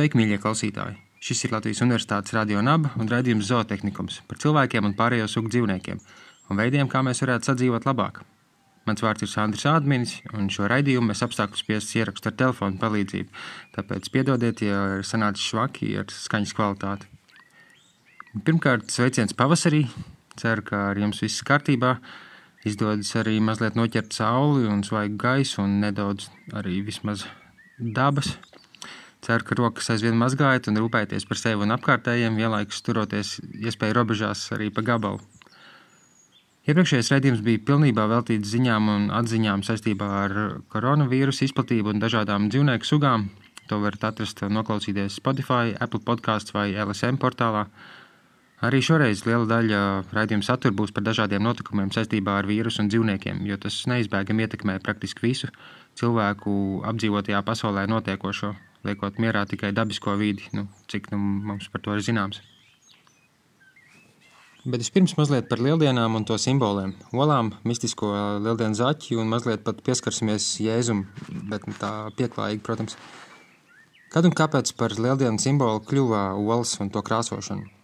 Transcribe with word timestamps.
Sveiki, 0.00 0.16
mīļie 0.16 0.38
klausītāji! 0.40 0.94
Šis 1.20 1.42
ir 1.44 1.50
Latvijas 1.52 1.82
Universitātes 1.84 2.32
radio 2.32 2.62
naba 2.64 2.88
un 2.96 3.08
raidījums 3.10 3.50
zootehnikums 3.50 4.22
par 4.30 4.38
cilvēkiem 4.40 4.86
un 4.88 4.94
pārējo 4.96 5.26
sugu 5.28 5.50
dzīvniekiem 5.52 5.98
un 6.00 6.56
veidiem, 6.56 6.88
kā 6.88 7.02
mēs 7.04 7.20
varētu 7.20 7.50
sadzīvot 7.50 7.84
labāk. 7.84 8.22
Mans 8.88 9.04
vārds 9.04 9.26
ir 9.26 9.28
Sandrs 9.28 9.66
Ādminis, 9.68 10.14
un 10.32 10.48
šo 10.48 10.70
raidījumu 10.72 11.12
es 11.12 11.20
apstākļu 11.26 11.60
spiesas 11.60 11.92
ierakstu 12.00 12.30
ar 12.30 12.38
telefonu 12.40 12.80
palīdzību, 12.80 13.44
tāpēc 13.76 14.08
piedodiet, 14.14 14.62
ja 14.64 14.78
ir 15.02 15.04
sanācis 15.04 15.50
švaki 15.52 15.92
ar 16.00 16.08
skaņas 16.16 16.56
kvalitāti. 16.56 17.10
Pirmkārt, 18.46 18.88
sveiciens 18.88 19.36
pavasarī. 19.36 19.82
Ceru, 20.40 20.64
ka 20.64 20.86
ar 20.94 21.02
jums 21.02 21.20
viss 21.20 21.44
kārtībā. 21.44 21.98
Izdodas 22.64 23.12
arī 23.20 23.36
mazliet 23.44 23.76
noķert 23.76 24.16
sauli 24.16 24.64
un 24.64 24.80
svaigu 24.80 25.20
gaisu 25.20 25.60
un 25.66 25.82
nedaudz 25.84 26.32
arī 26.56 26.80
vismaz 26.88 27.28
dabas. 27.76 28.38
Ceru, 29.20 29.44
ka 29.44 29.56
rokas 29.58 29.90
aizvien 29.92 30.16
mazgājat 30.16 30.70
un 30.70 30.80
rūpēties 30.80 31.26
par 31.28 31.36
sevi 31.36 31.66
un 31.66 31.74
apkārtējiem, 31.74 32.38
vienlaikus 32.40 32.80
turoties 32.86 33.34
iespēju 33.52 33.96
robežās 33.98 34.46
arī 34.56 34.70
pa 34.72 34.84
gabalu. 34.86 35.20
Iepriekšējais 36.68 37.10
redzējums 37.12 37.42
bija 37.44 37.60
pilnībā 37.68 38.06
veltīts 38.08 38.48
ziņām 38.54 38.88
un 38.92 39.04
atziņām 39.16 39.64
saistībā 39.66 40.08
ar 40.22 40.34
koronavīrusu 40.72 41.46
izplatību 41.48 41.92
un 41.92 42.00
dažādām 42.00 42.48
dzīvnieku 42.52 42.88
sugām. 42.88 43.28
To 43.68 43.80
varat 43.84 44.06
atrast 44.08 44.40
noklausīties 44.44 45.20
Spotify, 45.20 45.74
Apple 45.76 46.00
podkāstā 46.06 46.56
vai 46.56 46.66
LSM 46.72 47.20
portālā. 47.20 47.66
Arī 48.64 48.80
šoreiz 48.84 49.24
liela 49.24 49.48
daļa 49.48 49.82
raidījuma 50.16 50.44
satura 50.44 50.76
būs 50.76 50.92
par 50.96 51.04
dažādiem 51.04 51.44
notikumiem 51.44 51.92
saistībā 51.96 52.38
ar 52.40 52.48
vīrusu 52.48 52.84
un 52.84 52.90
dzīvniekiem, 52.92 53.44
jo 53.48 53.60
tas 53.60 53.82
neizbēgami 53.88 54.44
ietekmē 54.44 54.80
praktiski 54.84 55.28
visu 55.28 55.52
cilvēku 56.00 56.52
apdzīvotajā 56.88 57.40
pasaulē 57.44 57.88
notiekošo 57.88 58.52
liekot 58.86 59.18
mierā 59.22 59.44
tikai 59.48 59.72
dabisko 59.76 60.14
vidi, 60.20 60.46
nu, 60.56 60.66
cik 60.90 61.10
nu, 61.12 61.18
mums 61.50 61.68
par 61.72 61.82
to 61.84 61.96
ir 61.96 62.04
zināms. 62.04 62.40
Bet 64.60 64.82
vispirms 64.82 65.14
mazliet 65.16 65.48
par 65.48 65.62
lieldienām 65.64 66.18
un 66.18 66.26
to 66.28 66.36
simboliem. 66.36 66.92
Olām, 67.16 67.54
mistisko 67.64 68.10
lieldienu 68.44 68.76
zaķi 68.76 69.16
un 69.22 69.30
mazliet 69.32 69.64
pat 69.64 69.80
pieskarsimies 69.86 70.50
Jēzum, 70.60 71.06
bet 71.48 71.64
tā 71.80 71.92
pieklājīgi, 72.18 72.60
protams. 72.66 72.98
Kad 74.12 74.28
un 74.28 74.36
kāpēc 74.36 74.74
par 74.76 74.92
lieldienu 75.00 75.40
simbolu 75.40 75.80
kļuva 75.88 76.26
olas 76.36 76.76
un 76.84 76.92
to 76.92 77.00
krāsošanu? 77.00 77.79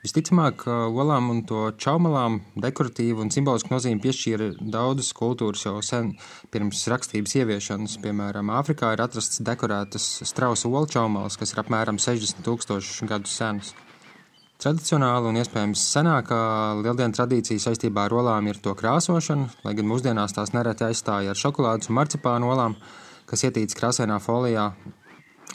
Visticamāk, 0.00 0.62
olām 0.96 1.26
un 1.28 1.42
to 1.44 1.66
čaumalām 1.76 2.38
dekoratīvu 2.56 3.20
un 3.20 3.28
simbolisku 3.34 3.68
nozīmi 3.68 4.00
piešķīra 4.00 4.46
daudzas 4.72 5.10
kultūras 5.12 5.66
jau 5.66 5.74
sen 5.84 6.14
pirms 6.48 6.86
rakstības 6.88 7.34
ieviešanas. 7.36 7.98
Piemēram, 8.00 8.48
Āfrikā 8.56 8.94
ir 8.94 9.02
atrasts 9.04 9.42
dekorētas 9.44 10.06
strausa 10.30 10.70
olu 10.70 10.88
čaumals, 10.88 11.36
kas 11.36 11.52
ir 11.52 11.60
apmēram 11.60 12.00
60 12.00 12.40
tūkstoši 12.46 13.10
gadus 13.10 13.34
senas. 13.42 13.74
Tradicionāli 14.60 15.28
un 15.28 15.40
iespējams 15.40 15.82
senākā 15.92 16.40
lieldienu 16.80 17.16
tradīcija 17.16 17.60
saistībā 17.66 18.06
ar 18.08 18.16
olām 18.22 18.48
ir 18.48 18.60
to 18.64 18.72
krāsošana, 18.76 19.50
lai 19.64 19.76
gan 19.76 19.88
mūsdienās 19.88 20.36
tās 20.36 20.54
nereti 20.56 20.84
aizstāja 20.88 21.34
ar 21.34 21.42
šokolādes 21.44 21.92
un 21.92 22.00
marcipānu 22.00 22.48
olām, 22.54 22.78
kas 23.28 23.44
ietīts 23.44 23.76
krāsainā 23.76 24.16
folijā. 24.20 24.70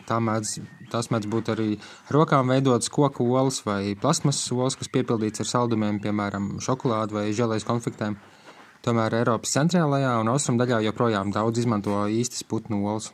Tā 0.06 0.20
mēdz 0.22 0.60
Tas 0.92 1.10
mēdz 1.10 1.28
būt 1.32 1.50
arī 1.54 1.68
rokām 2.14 2.52
veidotas 2.54 2.92
koku 2.94 3.26
olas 3.34 3.62
vai 3.66 3.96
plasmasas 4.00 4.52
olas, 4.54 4.78
kas 4.78 4.92
piepildīts 4.94 5.42
ar 5.42 5.50
saldumiem, 5.50 6.00
piemēram, 6.04 6.56
šokolādi 6.62 7.18
vai 7.18 7.26
žēlējas 7.36 7.68
konfliktēm. 7.68 8.18
Tomēr 8.86 9.18
Eiropas 9.22 9.56
centrālajā 9.56 10.14
un 10.22 10.30
austrumu 10.30 10.62
daļā 10.62 10.84
joprojām 10.86 11.34
daudz 11.34 11.64
izmanto 11.64 11.98
īstas 12.06 12.46
putnu 12.46 12.84
olas. 12.86 13.12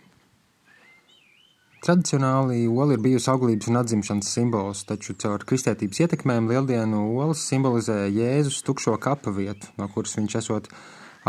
Tradicionāli 1.81 2.67
ola 2.69 2.93
ir 2.93 3.01
bijusi 3.01 3.31
auglības 3.31 3.71
un 3.71 3.79
atzimšanas 3.79 4.33
simbols, 4.35 4.83
taču 4.85 5.15
caur 5.23 5.41
kristietības 5.47 6.03
ietekmēm 6.03 6.51
lieldienu 6.51 7.07
olas 7.23 7.47
simbolizē 7.47 8.03
Jēzus 8.11 8.61
tukšo 8.67 8.99
kapa 9.01 9.33
vietu, 9.33 9.71
no 9.79 9.89
kuras 9.89 10.13
viņš 10.19 10.41
esot 10.43 10.69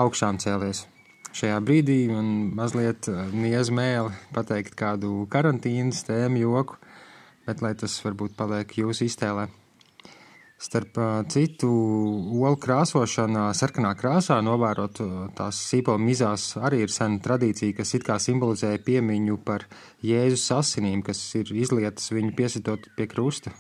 augšām 0.03 0.43
cēlies 0.43 0.89
šajā 1.37 1.59
brīdī 1.65 1.99
man 2.11 2.29
mazliet 2.57 3.09
eh, 3.11 3.33
niez 3.33 3.73
mēli 3.75 4.13
pateikt 4.35 4.77
kādu 4.79 5.25
karantīnas 5.33 6.05
tēmu 6.09 6.45
joku, 6.45 6.79
bet 7.47 7.65
lai 7.65 7.75
tas 7.79 7.97
varbūt 8.05 8.37
paliek 8.39 8.79
jūsu 8.79 9.09
iztēlē. 9.09 9.49
Starp 10.63 10.99
eh, 11.03 11.15
citu, 11.33 11.71
olu 12.39 12.59
krāsošanā, 12.63 13.49
sarkanā 13.59 13.95
krāsā, 13.99 14.39
novērot 14.45 15.03
eh, 15.03 15.17
tās 15.39 15.59
sīpola 15.71 15.99
mizās, 16.03 16.53
arī 16.61 16.85
ir 16.85 16.95
sena 16.95 17.19
tradīcija, 17.25 17.79
kas 17.81 17.97
it 17.99 18.07
kā 18.07 18.21
simbolizē 18.23 18.77
piemiņu 18.85 19.41
par 19.47 19.67
Jēzus 20.07 20.47
asinīm, 20.61 21.03
kas 21.07 21.25
ir 21.41 21.51
izlietas 21.57 22.13
viņu 22.15 22.37
piesitot 22.39 22.87
pie 22.99 23.09
krusta. 23.11 23.55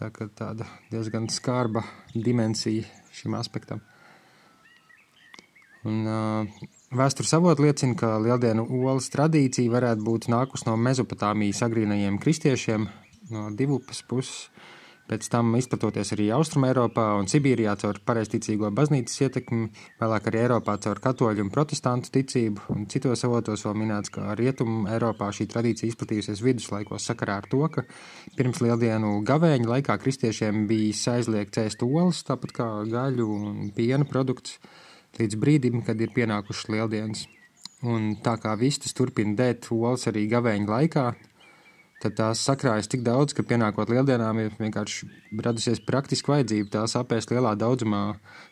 Tā 0.00 0.08
kā 0.14 0.30
tāda 0.32 0.64
diezgan 0.90 1.28
skarba 1.28 1.84
dimensija 2.16 2.88
šim 3.12 3.36
aspektam. 3.36 3.84
Un, 5.88 6.04
uh, 6.04 6.68
Vēstures 6.90 7.30
avoti 7.36 7.62
liecina, 7.62 7.94
ka 7.94 8.16
lieldienu 8.18 8.64
olas 8.80 9.06
tradīcija 9.14 9.70
varētu 9.70 10.02
būt 10.02 10.26
nākus 10.32 10.64
no 10.66 10.72
Mezopotāmijas 10.74 11.62
agrīnajiem 11.62 12.16
kristiešiem, 12.18 12.88
no 13.30 13.44
divupes 13.54 14.00
puses, 14.10 14.48
pēc 15.06 15.28
tam 15.30 15.54
izplatoties 15.54 16.10
arī 16.16 16.26
Austrum 16.34 16.66
Eiropā 16.66 17.04
un 17.20 17.30
Sibīrijā 17.30 17.76
caur 17.78 18.00
pareizticīgo 18.10 18.72
baznīcas 18.74 19.22
ietekmi, 19.22 19.70
vēlāk 20.02 20.26
arī 20.32 20.42
Eiropā 20.42 20.76
caur 20.82 20.98
katoļu 21.06 21.46
un 21.46 21.54
protestantu 21.54 22.10
ticību, 22.18 22.66
un 22.74 22.90
citos 22.90 23.22
avotos 23.30 23.62
vēl 23.68 23.78
minēts, 23.84 24.10
ka 24.10 24.34
Rietumu 24.42 24.90
Eiropā 24.90 25.30
šī 25.30 25.46
tradīcija 25.54 25.94
izplatījusies 25.94 26.42
viduslaikos 26.42 27.06
sakarā 27.06 27.38
ar 27.44 27.50
to, 27.54 27.62
ka 27.70 27.86
pirms 28.34 28.66
lieldienu 28.66 29.20
gavēņa 29.30 29.74
laikā 29.76 30.00
kristiešiem 30.02 30.66
bija 30.70 31.14
aizliegts 31.14 31.62
ēst 31.68 31.86
olas, 31.86 32.26
tāpat 32.26 32.58
kā 32.58 32.70
gaļu 32.90 33.32
un 33.38 33.74
piena 33.78 34.10
produktus 34.10 34.58
līdz 35.18 35.40
brīdim, 35.40 35.82
kad 35.86 36.00
ir 36.00 36.12
pienākušas 36.14 36.70
lieldienas. 36.70 37.26
Un 37.80 38.14
tā 38.20 38.36
kā 38.36 38.52
vistas 38.60 38.92
turpina 38.92 39.32
dēt 39.38 39.70
olas 39.72 40.04
arī 40.10 40.26
gavēņa 40.28 40.68
laikā, 40.68 41.04
tad 42.00 42.16
tās 42.16 42.42
sakrājas 42.44 42.88
tik 42.92 43.02
daudz, 43.04 43.34
ka 43.36 43.44
pienākot 43.44 43.90
lieldienām 43.92 44.38
ir 44.42 44.54
vienkārši 44.60 45.08
radusies 45.44 45.82
praktiski 45.84 46.32
vajadzība 46.32 46.74
tās 46.76 46.96
apēst 47.00 47.32
lielā 47.32 47.54
daudzumā, 47.60 48.04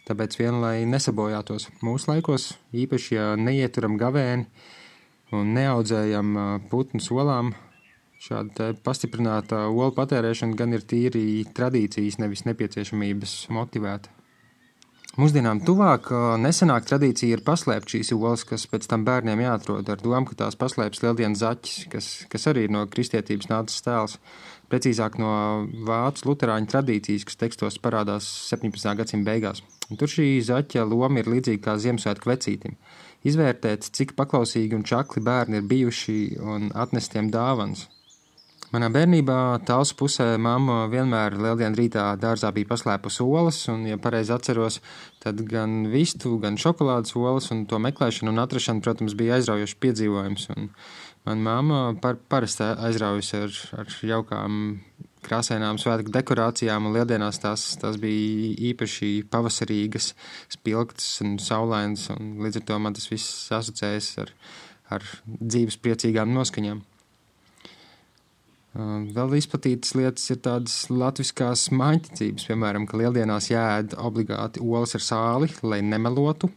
tāpēc 0.09 0.37
vien, 0.41 0.61
lai 0.65 0.89
nesabojātos 0.89 1.69
mūsu 1.85 2.13
laikos, 2.13 2.51
īpaši, 2.73 3.15
ja 3.17 3.31
neieturam 3.41 3.97
gavēni 4.01 4.49
un 5.37 5.53
neaudzējam 5.57 6.37
putnu 6.73 7.01
solām, 7.05 7.53
šāda 8.25 8.73
pastiprināta 8.85 9.67
olu 9.69 9.93
patērēšana 9.97 10.57
gan 10.59 10.77
ir 10.77 10.85
tīri 10.89 11.45
tradīcijas, 11.57 12.21
nevis 12.23 12.45
nepieciešamības 12.49 13.43
motivēta. 13.55 14.18
Mūsdienām 15.19 15.59
tuvāk 15.67 16.13
nesenāk 16.39 16.85
tradīcija 16.87 17.35
ir 17.35 17.41
paslēpt 17.43 17.91
šīs 17.91 18.13
olas, 18.15 18.45
kas 18.47 18.69
pēc 18.71 18.85
tam 18.87 19.03
bērniem 19.03 19.41
jāatrod 19.43 19.89
ar 19.91 19.99
domu, 19.99 20.29
ka 20.29 20.37
tās 20.45 20.55
paslēps 20.55 21.03
lieldienas 21.03 21.41
zaķis, 21.43 21.89
kas, 21.91 22.11
kas 22.31 22.47
arī 22.47 22.69
ir 22.69 22.75
no 22.77 22.85
kristietības 22.87 23.51
nācis 23.51 23.83
tēls. 23.83 24.15
Precīzāk 24.71 25.19
no 25.19 25.33
vācu 25.89 26.29
luterāņu 26.29 26.71
tradīcijas, 26.71 27.27
kas 27.27 27.41
tekstos 27.41 27.81
parādās 27.83 28.31
17. 28.53 28.95
gadsimta 29.01 29.27
beigās. 29.33 29.65
Un 29.91 29.99
tur 29.99 30.13
šī 30.13 30.29
zaķa 30.53 30.87
loma 30.87 31.25
ir 31.25 31.33
līdzīga 31.35 31.65
kā 31.67 31.79
Ziemassvētku 31.83 32.31
vecītim. 32.31 32.79
Izvērtēt, 33.27 33.91
cik 33.91 34.15
paklausīgi 34.15 34.79
un 34.79 34.87
čakli 34.87 35.25
bērni 35.27 35.59
ir 35.59 35.67
bijuši 35.67 36.19
un 36.47 36.71
atnestiem 36.79 37.35
dāvans. 37.35 37.89
Manā 38.69 38.91
bērnībā 38.93 39.65
tāls 39.65 39.95
pusē 39.97 40.35
mamma 40.45 40.83
vienmēr 40.93 41.39
lieldienu 41.41 41.79
rītā 41.79 42.03
dārzā 42.21 42.51
bija 42.53 42.69
paslēpusi 42.69 43.23
olas, 43.25 43.63
un, 43.73 43.87
ja 43.89 43.97
pareizi 43.97 44.35
atceros, 44.35 44.77
tad 45.25 45.41
gan 45.49 45.87
vistu, 45.89 46.35
gan 46.43 46.59
šokolādes 46.61 47.17
olas, 47.17 47.49
un 47.55 47.63
to 47.71 47.79
meklēšana 47.81 48.29
un 48.29 48.43
atrašana, 48.43 48.85
protams, 48.85 49.15
bija 49.17 49.39
aizraujošs 49.39 49.79
piedzīvojums. 49.81 50.45
Un 50.53 50.69
man 51.25 51.41
mamma 51.47 51.79
par, 52.03 52.19
parasti 52.29 52.67
aizraujusi 52.91 53.41
ar, 53.41 53.57
ar 53.81 53.97
jaukām 54.11 54.61
krāsainām 55.25 55.81
svētku 55.81 56.13
dekorācijām, 56.13 56.91
un 56.91 56.99
lieldienās 56.99 57.41
tās, 57.41 57.65
tās 57.81 57.97
bija 58.03 58.53
īpaši 58.75 59.11
pavasarīgas, 59.33 60.11
spilgtas 60.59 61.09
un 61.25 61.39
saulainas, 61.41 62.11
un 62.13 62.37
līdz 62.45 62.61
ar 62.61 62.69
to 62.69 62.79
man 62.85 63.01
tas 63.01 63.09
viss 63.09 63.49
asociējas 63.49 64.13
ar, 64.27 64.37
ar 64.99 65.11
dzīves 65.25 65.81
priecīgām 65.81 66.37
noskaņām. 66.37 66.85
Vēl 68.77 69.33
izplatītas 69.39 69.95
lietas 69.97 70.29
ir 70.31 70.43
tādas 70.45 70.75
latviskās 70.93 71.71
mājiņticības, 71.73 72.45
piemēram, 72.51 72.85
ka 72.87 73.01
lieldienās 73.01 73.49
jāēd 73.51 73.97
obligāti 73.97 74.61
olas 74.61 74.93
ar 74.99 75.05
sāli, 75.05 75.49
lai 75.65 75.81
nemelotu, 75.83 76.51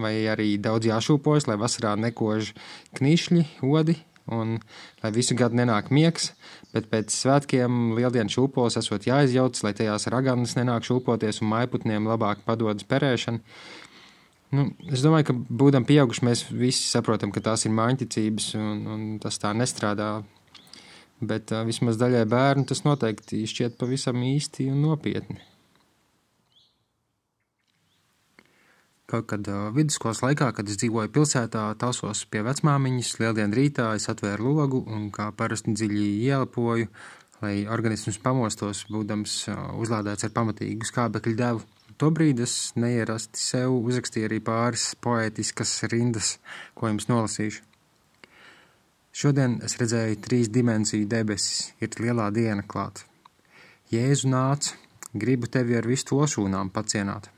vai 0.00 0.14
arī 0.32 0.54
daudz 0.64 0.88
jāšūpojas, 0.88 1.46
lai 1.50 1.58
vasarā 1.60 1.92
nekož 2.00 2.54
knišļi, 2.96 3.44
odi, 3.68 3.98
un 4.32 4.56
lai 5.02 5.10
visu 5.12 5.36
gadu 5.36 5.60
nenāk 5.60 5.92
miegs, 5.94 6.32
bet 6.72 6.88
pēc 6.92 7.12
svētkiem 7.12 7.92
lieldienu 7.98 8.32
šūpoles 8.32 8.78
esot 8.80 9.04
jāizjauc, 9.08 9.60
lai 9.64 9.74
tajās 9.76 10.08
raganas 10.12 10.56
nenāk 10.56 10.88
šūpoties 10.88 11.42
un 11.42 11.52
maiputniem 11.52 12.08
labāk 12.08 12.42
padodas 12.48 12.88
perēšana. 12.88 13.44
Nu, 14.56 14.70
es 14.88 15.04
domāju, 15.04 15.28
ka 15.28 15.34
būdam 15.36 15.84
pieauguši, 15.84 16.24
mēs 16.24 16.46
visi 16.48 16.86
saprotam, 16.88 17.28
ka 17.32 17.44
tās 17.44 17.66
ir 17.68 17.74
mājiņticības 17.76 18.50
un, 18.56 18.84
un 18.88 19.02
tas 19.20 19.36
tā 19.40 19.52
nestrādā 19.52 20.22
bet 21.20 21.52
uh, 21.52 21.64
vismaz 21.68 21.98
daļai 22.00 22.24
bērnu 22.30 22.66
tas 22.68 22.84
noteikti 22.86 23.44
šķiet 23.48 23.78
pavisam 23.80 24.20
īsti 24.22 24.68
un 24.72 24.82
nopietni. 24.86 25.40
Kaut 29.08 29.24
kad 29.30 29.46
uh, 29.48 29.70
vidusskolas 29.72 30.20
laikā, 30.20 30.50
kad 30.52 30.68
es 30.68 30.76
dzīvoju 30.82 31.08
pilsētā, 31.14 31.62
tausos 31.80 32.26
pie 32.28 32.42
vecmāmiņas, 32.44 33.14
lieldienu 33.22 33.56
rītā 33.56 33.86
es 33.96 34.04
atvēru 34.12 34.52
logu 34.58 34.82
un 34.84 35.08
kā 35.14 35.30
parasti 35.32 35.72
dziļi 35.72 36.08
ielpoju, 36.28 36.90
lai 37.40 37.54
organisms 37.72 38.20
pamostos, 38.20 38.84
būdams 38.92 39.38
uh, 39.48 39.62
uzlādēts 39.80 40.28
ar 40.28 40.34
pamatīgu 40.36 40.90
skābekļu 40.90 41.38
devu. 41.40 41.64
Tobrīd 41.98 42.44
es 42.44 42.74
neierasti 42.78 43.40
sev 43.42 43.72
uzrakstīju 43.80 44.28
arī 44.28 44.42
pāris 44.44 44.90
poētiskas 45.02 45.72
rindas, 45.90 46.36
ko 46.78 46.92
jums 46.92 47.08
nolasīšu. 47.10 47.67
Šodien 49.12 49.58
es 49.64 49.78
redzēju 49.80 50.20
trīs 50.24 50.50
dimensiju 50.52 51.08
debesis, 51.08 51.72
ir 51.80 51.96
lielā 51.98 52.28
diena 52.34 52.62
klāt. 52.62 53.04
Jēzu 53.90 54.28
nāc, 54.28 54.74
gribu 55.14 55.48
tevi 55.48 55.78
ar 55.78 55.88
visu 55.88 56.10
to 56.12 56.20
šūnām 56.28 56.70
pacienāt. 56.70 57.30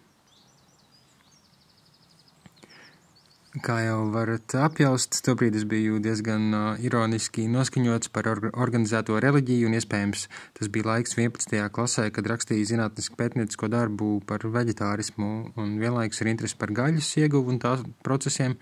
Kā 3.50 3.80
jau 3.82 4.04
varat 4.14 4.54
apjaust, 4.62 5.16
tobrīd 5.26 5.56
es 5.58 5.64
biju 5.66 5.96
diezgan 5.98 6.44
uh, 6.54 6.66
ironiski 6.86 7.48
noskaņots 7.50 8.12
par 8.14 8.28
or 8.30 8.44
organizēto 8.52 9.16
reliģiju, 9.18 9.66
un 9.66 9.74
iespējams 9.74 10.28
tas 10.54 10.70
bija 10.70 10.86
laiks 10.92 11.16
11. 11.18 11.58
klasē, 11.74 12.04
kad 12.14 12.30
rakstīju 12.30 12.68
zinātnisku 12.70 13.18
pētniecisko 13.18 13.66
darbu 13.72 14.20
par 14.28 14.46
veģetārismu, 14.46 15.32
un 15.58 15.74
vienlaikus 15.82 16.22
ir 16.22 16.30
interesi 16.30 16.60
par 16.62 16.70
gaļas 16.78 17.10
ieguvu 17.24 17.50
un 17.50 17.58
tās 17.66 17.82
procesiem. 18.06 18.54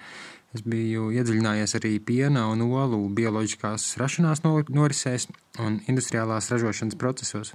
Es 0.56 0.62
biju 0.64 1.10
iedziļinājies 1.12 1.76
arī 1.76 1.98
piena 2.00 2.46
un 2.48 2.62
olu 2.64 3.02
bioloģiskās 3.12 3.90
rašanās 4.00 4.40
norisēs 4.46 5.28
un 5.60 5.82
industriālās 5.90 6.48
ražošanas 6.54 6.96
procesos. 7.00 7.52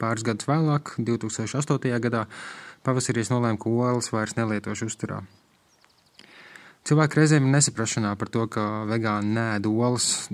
Pāris 0.00 0.24
gadus 0.26 0.48
vēlāk, 0.48 0.96
2008. 0.98 1.92
gadā, 2.02 2.24
pavasarī 2.82 3.22
es 3.22 3.30
nolēmu, 3.30 3.60
ka 3.62 3.70
olas 3.70 4.10
vairs 4.10 4.34
nelietošu 4.40 4.90
uzturā. 4.90 5.20
Cilvēki 6.82 7.20
reizēm 7.20 7.46
ir 7.46 7.54
nesaprašanā 7.54 8.16
par 8.18 8.30
to, 8.34 8.48
ka 8.50 8.62
vegāni 8.90 9.36
nēd 9.36 9.68
olas, 9.70 10.26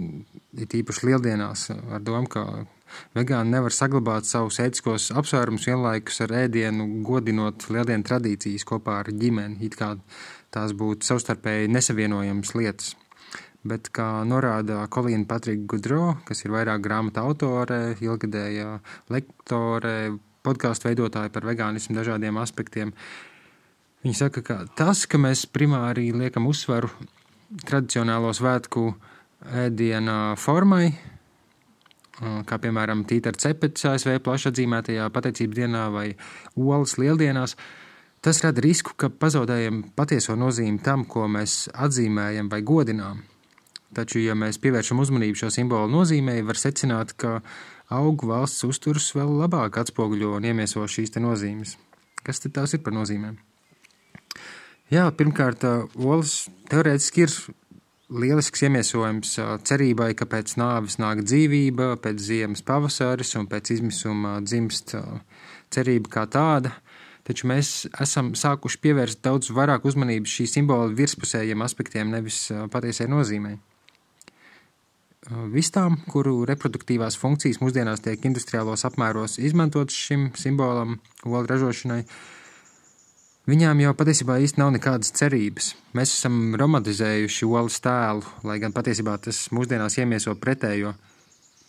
it 0.57 0.73
īpaši 0.79 1.11
lieldienās, 1.11 1.67
ar 1.93 2.01
domu, 2.01 2.31
ka 2.33 2.65
vegāni 3.13 3.53
nevar 3.53 3.75
saglabāt 3.77 4.25
savus 4.25 4.57
ētiskos 4.65 5.11
apsvērumus 5.21 5.69
vienlaikus 5.69 6.23
ar 6.25 6.33
ēdienu, 6.47 6.87
godinot 7.05 7.69
lieldienu 7.69 8.09
tradīcijas 8.09 8.65
kopā 8.69 9.03
ar 9.03 9.13
ģimeni, 9.13 9.61
it 9.69 9.77
kā 9.77 9.93
tās 10.55 10.75
būtu 10.77 11.07
savstarpēji 11.09 11.71
nesavienojamas 11.73 12.55
lietas. 12.57 12.95
Bet, 13.69 13.91
kā 13.93 14.23
norāda 14.25 14.85
Kolīna 14.93 15.27
Patrika 15.29 15.67
Gudro, 15.69 16.03
kas 16.29 16.45
ir 16.45 16.55
vairāk 16.55 16.81
grāmatu 16.85 17.25
autore, 17.25 17.97
ilgadēja 18.01 18.79
lektore, 19.13 20.15
podkāstu 20.47 20.89
veidotāja 20.89 21.33
par 21.35 21.45
vegānismu 21.49 21.99
dažādiem 21.99 22.39
aspektiem, 22.41 22.95
viņa 24.07 24.21
saka, 24.23 24.45
ka 24.47 24.61
tas, 24.79 25.05
ka 25.11 25.21
mēs 25.21 25.45
primāri 25.51 26.13
liekam 26.15 26.47
uzsvaru 26.49 26.91
tradicionālo 27.67 28.31
svētku 28.37 28.93
ēdiena 29.67 30.37
formai, 30.39 30.93
kā 32.19 32.59
piemēram 32.63 33.05
tītara 33.09 33.39
cepets 33.39 33.87
ASV 33.91 34.19
plaši 34.25 34.51
atzīmētajā 34.51 35.11
pateicības 35.15 35.61
dienā 35.61 35.85
vai 35.95 36.07
olas 36.59 36.97
lieldienās, 36.99 37.57
Tas 38.21 38.41
rada 38.43 38.63
risku, 38.65 38.97
ka 38.99 39.13
pazaudējam 39.15 39.83
patieso 39.95 40.35
nozīmi 40.35 40.81
tam, 40.83 41.05
ko 41.07 41.29
mēs 41.31 41.69
atzīmējam 41.71 42.49
vai 42.51 42.65
godinām. 42.67 43.21
Taču, 43.95 44.19
ja 44.21 44.35
mēs 44.37 44.59
pievēršam 44.61 44.99
uzmanību 45.01 45.39
šo 45.39 45.53
simbolu 45.55 45.87
nozīmei, 45.93 46.43
var 46.45 46.59
secināt, 46.59 47.15
ka 47.17 47.39
augu 47.95 48.29
valsts 48.33 48.67
uzturs 48.67 49.07
vēl 49.17 49.31
labāk 49.45 49.79
atspoguļo 49.81 50.35
un 50.37 50.49
iemieso 50.51 50.83
šīs 50.83 51.15
nozīmes. 51.23 51.77
Kas 52.27 52.43
tad 52.43 52.57
tās 52.59 52.75
ir 52.75 52.83
par 52.83 52.97
nozīmēm? 52.97 53.39
Jā, 54.91 55.07
pirmkārt, 55.15 55.63
olas 55.95 56.49
teorētiski 56.73 57.25
ir 57.25 57.33
lielisks 58.19 58.65
iemiesojums 58.67 59.37
cerībai, 59.69 60.11
ka 60.19 60.27
pēc 60.27 60.57
nāves 60.59 60.99
nāk 60.99 61.23
dzīvība, 61.23 61.95
pēc 62.03 62.19
ziemas 62.25 62.67
pavasaris 62.67 63.37
un 63.39 63.47
pēc 63.47 63.77
izmisuma 63.77 64.41
dzimst 64.43 64.97
cerība 65.71 66.17
kā 66.19 66.27
tāda– 66.35 66.75
taču 67.29 67.49
mēs 67.51 67.87
esam 68.01 68.33
sākuši 68.39 68.81
pievērst 68.85 69.21
daudz 69.25 69.53
vairāk 69.55 69.85
uzmanības 69.89 70.39
šī 70.39 70.47
simbola 70.49 70.89
virspusējiem 70.97 71.65
aspektiem, 71.65 72.15
nevis 72.15 72.47
patiesai 72.73 73.09
nozīmei. 73.13 73.59
Vistām, 75.53 75.99
kuru 76.09 76.47
reproduktīvās 76.49 77.19
funkcijas 77.21 77.59
mūsdienās 77.61 78.01
tiek 78.01 78.23
industriālos 78.25 78.87
apmēros 78.89 79.37
izmantotas 79.45 79.97
šim 80.07 80.31
simbolam, 80.41 80.95
olu 81.27 81.45
ražošanai, 81.51 81.99
viņām 83.51 83.83
jau 83.83 83.93
patiesībā 83.99 84.39
īsti 84.41 84.63
nav 84.63 84.73
nekādas 84.79 85.13
cerības. 85.19 85.75
Mēs 85.99 86.15
esam 86.17 86.57
romantizējuši 86.57 87.51
olas 87.51 87.77
tēlu, 87.85 88.25
lai 88.49 88.57
gan 88.63 88.73
patiesībā 88.73 89.19
tas 89.27 89.43
mūsdienās 89.53 89.99
iemieso 90.01 90.33
pretējo 90.41 90.95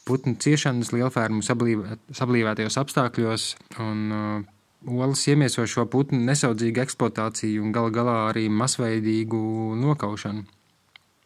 putnu 0.07 0.37
ciešanas 0.39 0.93
lielfērmu 0.95 1.43
sablīvētajos 1.43 2.79
apstākļos 2.79 3.49
un 3.83 4.07
uh, 4.07 4.47
Olas 4.87 5.25
iemieso 5.27 5.65
šo 5.67 5.83
putnu 5.91 6.21
nesaudzīgu 6.23 6.79
eksploatāciju 6.85 7.65
un 7.65 7.73
gala 7.75 7.91
galā 7.91 8.13
arī 8.29 8.45
masveidīgu 8.47 9.41
nokaušanu. 9.75 10.45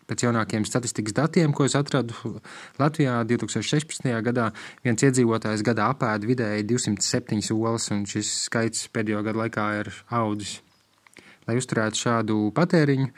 Pēc 0.09 0.25
jaunākiem 0.25 0.65
statistikas 0.65 1.13
datiem, 1.13 1.53
ko 1.53 1.67
es 1.69 1.75
atradu 1.77 2.33
Latvijā 2.81 3.19
2016. 3.29 4.09
gadā, 4.25 4.49
viens 4.83 5.05
iedzīvotājs 5.05 5.61
gadā 5.63 5.91
apēda 5.93 6.27
vidēji 6.27 6.65
207 6.73 7.53
olas, 7.53 7.87
un 7.93 8.03
šis 8.09 8.33
skaits 8.49 8.89
pēdējo 8.89 9.21
gadu 9.29 9.43
laikā 9.45 9.69
ir 9.83 9.93
audzis. 10.09 10.57
Lai 11.45 11.59
uzturētu 11.59 12.03
šādu 12.07 12.39
patēriņu, 12.57 13.11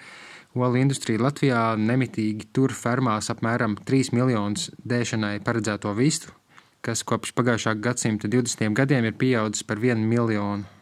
olu 0.59 0.83
industrija 0.83 1.23
Latvijā 1.23 1.63
nemitīgi 1.79 2.51
tur 2.51 2.75
fermās 2.75 3.31
apmēram 3.31 3.79
3 3.87 4.11
miljonus 4.19 4.67
dēšanai 4.83 5.39
paredzēto 5.47 5.95
vistu, 5.95 6.35
kas 6.85 7.01
kopš 7.07 7.33
pagājušā 7.37 7.73
gadsimta 7.81 8.29
20 8.29 8.77
gadiem 8.77 9.09
ir 9.09 9.17
pieaudzis 9.17 9.65
par 9.65 9.81
vienu 9.81 10.05
miljonu. 10.05 10.74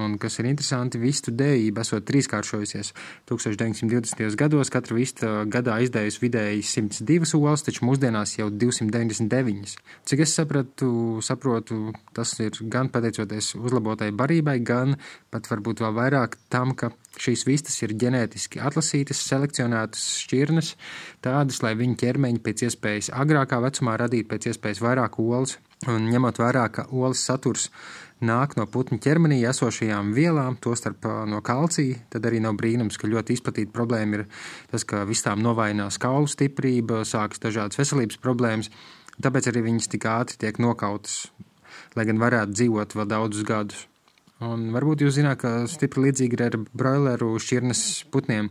Un, 0.00 0.14
kas 0.16 0.38
ir 0.40 0.46
interesanti, 0.48 0.96
vistu 0.96 1.34
dējība 1.36 1.82
esot 1.84 2.06
trīskāršojusies. 2.08 2.94
1920. 3.28 4.36
gados 4.40 4.70
katra 4.72 4.96
vista 4.96 5.32
gadā 5.44 5.74
izdējusi 5.84 6.22
vidēji 6.22 6.62
102 6.64 7.36
olas, 7.36 7.64
taču 7.66 7.84
mūsdienās 7.84 8.38
jau 8.38 8.48
299. 8.48 9.74
Cik 10.08 10.22
es 10.24 10.32
sapratu, 10.38 10.88
saprotu, 11.20 11.92
tas 12.16 12.32
ir 12.40 12.56
gan 12.72 12.88
pateicoties 12.94 13.52
uzlabotai 13.58 14.08
barībai, 14.16 14.56
gan 14.64 14.96
pat 15.32 15.50
varbūt 15.52 15.84
vēl 15.84 15.92
vairāk 15.98 16.38
tam, 16.52 16.72
ka 16.72 16.94
šīs 17.20 17.44
vistas 17.44 17.76
ir 17.84 17.92
ģenētiski 18.00 18.62
atlasītas, 18.64 19.20
selekcionētas 19.28 20.06
šķirnes, 20.22 20.72
tādas, 21.24 21.60
lai 21.60 21.74
viņu 21.76 21.98
ķermeņi 22.00 22.40
pēc 22.40 22.64
iespējas 22.70 23.12
agrākā 23.12 23.60
vecumā 23.60 23.98
radītu 24.00 24.30
pēc 24.32 24.48
iespējas 24.54 24.80
vairāk 24.84 25.20
olas. 25.20 25.58
Un 25.90 26.06
ņemot 26.12 26.38
vērā, 26.38 26.68
ka 26.70 26.86
olas 26.94 27.24
saturs 27.26 27.68
nāk 28.24 28.56
no 28.58 28.66
putnu 28.70 28.98
ķermenī 29.02 29.40
esošajām 29.50 30.12
vielām, 30.16 30.56
tostarp 30.62 31.06
no 31.28 31.42
kalcija, 31.44 32.00
tad 32.12 32.26
arī 32.28 32.40
nav 32.44 32.56
brīnums, 32.60 32.98
ka 32.98 33.10
ļoti 33.10 33.36
izplatīta 33.36 33.74
problēma 33.74 34.20
ir 34.20 34.26
tas, 34.72 34.86
ka 34.88 35.04
visām 35.08 35.42
novājinās 35.44 36.00
kaulu 36.02 36.30
stiprība, 36.30 37.02
sākas 37.08 37.42
dažādas 37.42 37.80
veselības 37.80 38.20
problēmas, 38.22 38.70
tāpēc 39.22 39.50
arī 39.52 39.66
viņas 39.68 39.90
tik 39.92 40.08
ātri 40.10 40.40
tiek 40.46 40.60
nokautas, 40.62 41.24
lai 41.98 42.06
gan 42.08 42.22
varētu 42.22 42.56
dzīvot 42.58 42.96
vēl 42.98 43.10
daudzus 43.10 43.48
gadus. 43.48 43.86
Un 44.42 44.72
varbūt 44.74 45.04
jūs 45.04 45.14
zināt, 45.20 45.38
ka 45.42 45.68
stipri 45.70 46.08
līdzīgi 46.08 46.34
ir 46.34 46.48
ar 46.48 46.56
broileru 46.74 47.36
šķirnes 47.38 47.82
putniem. 48.10 48.48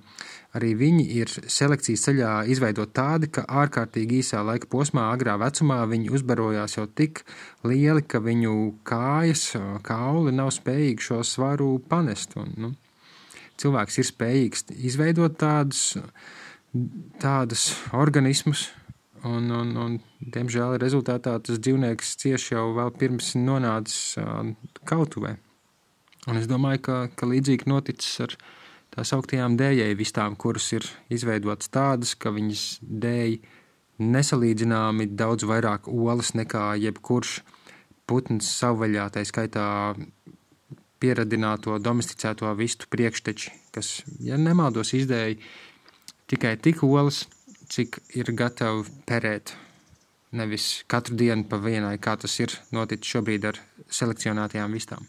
Arī 0.58 0.74
viņi 0.76 1.04
ir 1.16 1.32
selekcijas 1.32 2.02
ceļā 2.10 2.32
izveidot 2.52 2.92
tādi, 2.92 3.30
ka 3.32 3.46
ārkārtīgi 3.48 4.18
īsā 4.20 4.42
laika 4.44 4.68
posmā, 4.72 5.06
agrā 5.14 5.38
vecumā, 5.40 5.80
viņi 5.88 6.12
uzbarojās 6.12 6.76
jau 6.76 6.90
tik 6.92 7.24
lieli, 7.64 8.04
ka 8.04 8.20
viņu 8.20 8.56
kājas, 8.88 9.46
kauli 9.88 10.36
nav 10.36 10.52
spējīgi 10.52 11.08
šo 11.08 11.22
svaru 11.28 11.70
panest. 11.88 12.36
Un, 12.42 12.52
nu, 12.60 12.74
cilvēks 13.64 14.02
ir 14.02 14.10
spējīgs 14.10 14.68
izveidot 14.92 15.40
tādus, 15.40 15.96
tādus 17.24 17.70
organismus, 17.96 18.68
un, 19.24 19.48
un, 19.56 19.72
un 19.80 19.98
diemžēl 20.20 20.76
rezultātā 20.82 21.38
tas 21.40 21.64
dzīvnieks 21.64 22.18
cieši 22.26 22.58
jau 22.58 22.72
vēl 22.76 22.92
pirms 23.00 23.38
nonācis 23.40 24.18
kautuvē. 24.84 25.38
Un 26.30 26.38
es 26.38 26.48
domāju, 26.50 26.84
ka, 26.86 26.98
ka 27.16 27.30
līdzīgi 27.30 27.70
noticis 27.72 28.20
ar 28.28 28.36
tās 28.96 29.14
augtajām 29.16 29.56
dējēju 29.60 29.98
vistām, 30.00 30.36
kuras 30.36 30.68
ir 30.76 30.86
izveidotas 31.14 31.72
tādas, 31.72 32.14
ka 32.16 32.34
viņas 32.36 32.66
dēja 32.82 33.40
nesalīdzināmi 34.02 35.12
daudz 35.18 35.46
vairāk 35.48 35.88
olas 35.92 36.34
nekā 36.38 36.74
jebkurš 36.82 37.40
putns 38.10 38.50
savvaļā, 38.58 39.08
tā 39.14 39.24
skaitā 39.28 39.66
pieradināto, 41.02 41.78
domesticēto 41.82 42.52
vistu 42.58 42.90
priekšteči, 42.92 43.54
kas, 43.74 44.02
ja 44.22 44.38
nemaldos, 44.38 44.94
izdēja 44.98 45.38
tikai 46.30 46.56
tik 46.62 46.84
olas, 46.86 47.26
cik 47.72 48.02
ir 48.20 48.34
gatavi 48.38 48.86
perēt. 49.08 49.56
Nevis 50.36 50.86
katru 50.88 51.18
dienu 51.20 51.44
pa 51.50 51.60
vienai, 51.60 51.98
kā 52.00 52.16
tas 52.20 52.38
ir 52.40 52.54
noticis 52.72 53.18
šobrīd 53.18 53.50
ar 53.50 53.60
selekcionētajām 53.92 54.78
vistām. 54.78 55.08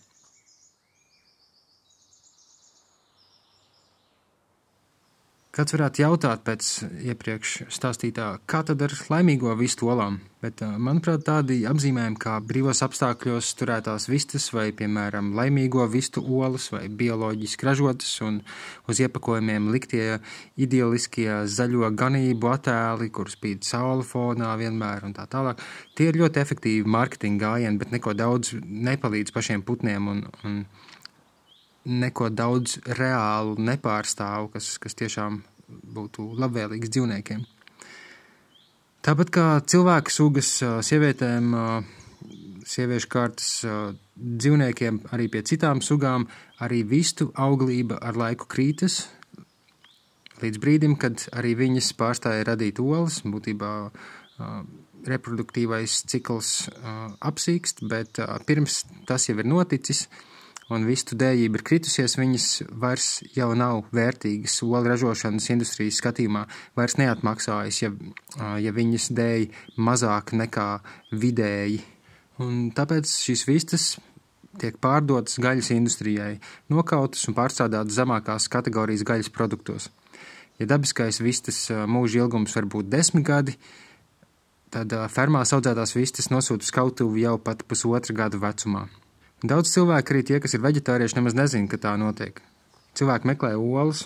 Kāds 5.52 5.74
varētu 5.74 6.00
jautāt 6.00 6.46
pēc 6.46 6.66
iepriekš 7.12 7.66
stāstītā, 7.76 8.38
kā 8.48 8.62
tad 8.64 8.80
ar 8.86 8.92
laimīgo 9.12 9.52
vistu 9.58 9.90
olām? 9.92 10.14
Bet, 10.40 10.62
manuprāt, 10.64 11.26
tādi 11.26 11.58
apzīmējumi 11.68 12.16
kā 12.22 12.38
brīvos 12.40 12.80
apstākļos 12.86 13.50
turētās 13.60 14.08
vistas 14.08 14.46
vai, 14.56 14.70
piemēram, 14.72 15.28
laimīgo 15.36 15.84
vistu 15.92 16.22
olas 16.24 16.70
vai 16.72 16.86
bioloģiski 16.88 17.68
ražotas 17.68 18.14
un 18.24 18.38
uz 18.88 19.02
iepakojumiem 19.04 19.68
liktie 19.74 20.06
ideāliskie 20.56 21.42
zaļo 21.44 21.92
ganību 22.00 22.48
attēli, 22.54 23.10
kur 23.12 23.28
spīd 23.28 23.68
saule 23.68 24.08
fonā 24.08 24.54
vienmēr 24.56 25.04
un 25.04 25.12
tā 25.20 25.28
tālāk. 25.36 25.60
Tie 25.92 26.08
ir 26.08 26.22
ļoti 26.22 26.40
efektīvi 26.46 26.96
mārketinga 26.96 27.44
gājieni, 27.44 27.76
bet 27.84 27.92
neko 27.92 28.16
daudz 28.16 28.56
nepalīdz 28.56 29.36
pašiem 29.36 29.68
putniem 29.68 30.08
un, 30.16 30.24
un 30.48 30.62
neko 31.84 32.28
daudz 32.30 32.78
reālu 32.98 33.56
nepārstāvu, 33.58 34.52
kas, 34.54 34.76
kas 34.82 34.94
tiešām 34.98 35.40
būtu 35.96 36.28
labvēlīgs 36.38 36.92
dzīvniekiem. 36.92 37.42
Tāpat 39.02 39.32
kā 39.34 39.46
cilvēku 39.66 40.12
sugas 40.14 40.50
sievietēm, 40.86 41.56
sieviešu 42.62 43.08
kārtas 43.10 43.48
dzīvniekiem, 44.14 45.00
arī 45.10 45.26
pie 45.32 45.42
citām 45.48 45.82
sugām, 45.82 46.28
arī 46.62 46.84
vistu 46.86 47.32
auglība 47.34 47.98
ar 47.98 48.20
laiku 48.20 48.46
krītas. 48.46 49.08
Līdz 50.42 50.62
brīdim, 50.62 50.94
kad 51.02 51.26
arī 51.34 51.56
viņas 51.58 51.92
pārstāja 51.98 52.46
radīt 52.46 52.78
olas, 52.82 53.20
būtībā 53.26 53.72
reproduktīvais 55.10 56.04
cikls 56.06 56.68
apsīkst, 57.18 57.82
bet 57.90 58.22
pirms 58.46 58.84
tas 59.08 59.26
jau 59.26 59.34
ir 59.42 59.50
noticis, 59.50 60.06
un 60.72 60.86
vistu 60.88 61.16
dējība 61.18 61.58
ir 61.58 61.64
kritusies, 61.68 62.16
viņas 62.18 62.46
vairs 62.82 63.08
jau 63.36 63.50
nav 63.58 63.84
vērtīgas 63.94 64.58
olu 64.66 64.90
ražošanas 64.90 65.50
industrijas 65.54 66.00
skatījumā, 66.02 66.46
vairs 66.78 66.98
neatmaksājas, 67.00 67.82
ja, 67.84 67.92
ja 68.62 68.72
viņas 68.74 69.10
dēja 69.16 69.50
mazāk 69.76 70.34
nekā 70.38 70.68
vidēji. 71.12 71.82
Un 72.42 72.70
tāpēc 72.74 73.10
šīs 73.10 73.44
vistas 73.48 73.86
tiek 74.60 74.76
pārdotas 74.82 75.38
gaļas 75.40 75.70
industrijai, 75.74 76.36
nokautas 76.72 77.24
un 77.28 77.36
pārstrādātas 77.36 77.96
zemākās 77.96 78.48
kategorijas 78.52 79.04
gaļas 79.08 79.32
produktos. 79.32 79.88
Ja 80.60 80.68
dabiskais 80.68 81.20
vistas 81.24 81.64
mūža 81.70 82.24
ilgums 82.24 82.54
var 82.56 82.68
būt 82.70 82.90
desmit 82.92 83.24
gadi, 83.26 83.56
tad 84.72 84.92
fermās 85.12 85.52
audzētās 85.56 85.96
vistas 85.96 86.30
nosūta 86.32 86.68
uz 86.68 86.74
kautuvi 86.74 87.24
jau 87.24 87.38
pat 87.40 87.64
pusotra 87.68 88.16
gada 88.24 88.40
vecumā. 88.40 88.86
Daudz 89.42 89.72
cilvēku, 89.74 90.14
arī 90.14 90.22
tie, 90.22 90.38
kas 90.38 90.54
ir 90.54 90.62
veģetārieši, 90.62 91.16
nemaz 91.18 91.34
nezina, 91.34 91.66
ka 91.66 91.78
tā 91.82 91.96
notiek. 91.98 92.36
Cilvēki 92.94 93.26
meklē 93.26 93.56
olas 93.58 94.04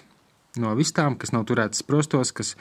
no 0.56 0.70
vistām, 0.78 1.18
kas 1.20 1.34
nav 1.34 1.44
turētas 1.44 1.84
prostos, 1.84 2.32
kas 2.32 2.54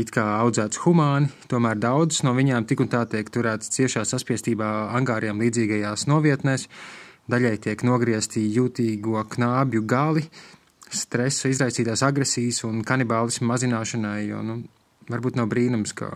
it 0.00 0.10
kā 0.10 0.24
audzētas 0.40 0.80
humāni, 0.82 1.30
tomēr 1.46 1.78
daudzas 1.78 2.24
no 2.26 2.32
viņām 2.34 2.66
tik 2.66 2.82
un 2.82 2.90
tā 2.90 3.04
tiek 3.10 3.30
turētas 3.30 3.70
ciešā 3.76 4.02
saspiestībā 4.10 4.70
angāriem 4.98 5.38
līdzīgajās 5.44 6.08
novietnēs, 6.10 6.66
daļai 7.30 7.54
tiek 7.68 7.86
nogriezti 7.86 8.42
jūtīgo 8.56 9.22
knābju 9.36 9.84
gali, 9.86 10.26
stresa 10.90 11.52
izraisītās 11.52 12.02
agresijas 12.02 12.64
un 12.66 12.82
kanibālismu 12.86 13.46
mazināšanai, 13.52 14.18
jo, 14.32 14.42
nu, 14.42 14.58
varbūt 15.14 15.38
nav 15.38 15.46
brīnums, 15.52 15.94
ka 15.94 16.10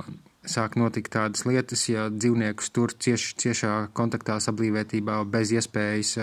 sāk 0.49 0.79
notikt 0.81 1.13
tādas 1.15 1.45
lietas, 1.49 1.85
ja 1.91 2.09
dzīvniekus 2.13 2.73
tur 2.75 2.93
cieš, 2.93 3.33
ciešā 3.41 3.75
kontaktā, 3.97 4.39
sablīvētībā, 4.43 5.21
bez 5.31 5.53
iespējas 5.55 6.17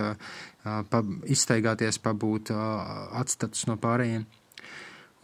pa, 0.89 1.03
izstaigāties, 1.29 2.01
pabūt 2.01 2.51
atstatus 2.55 3.67
no 3.70 3.77
pārējiem. 3.82 4.25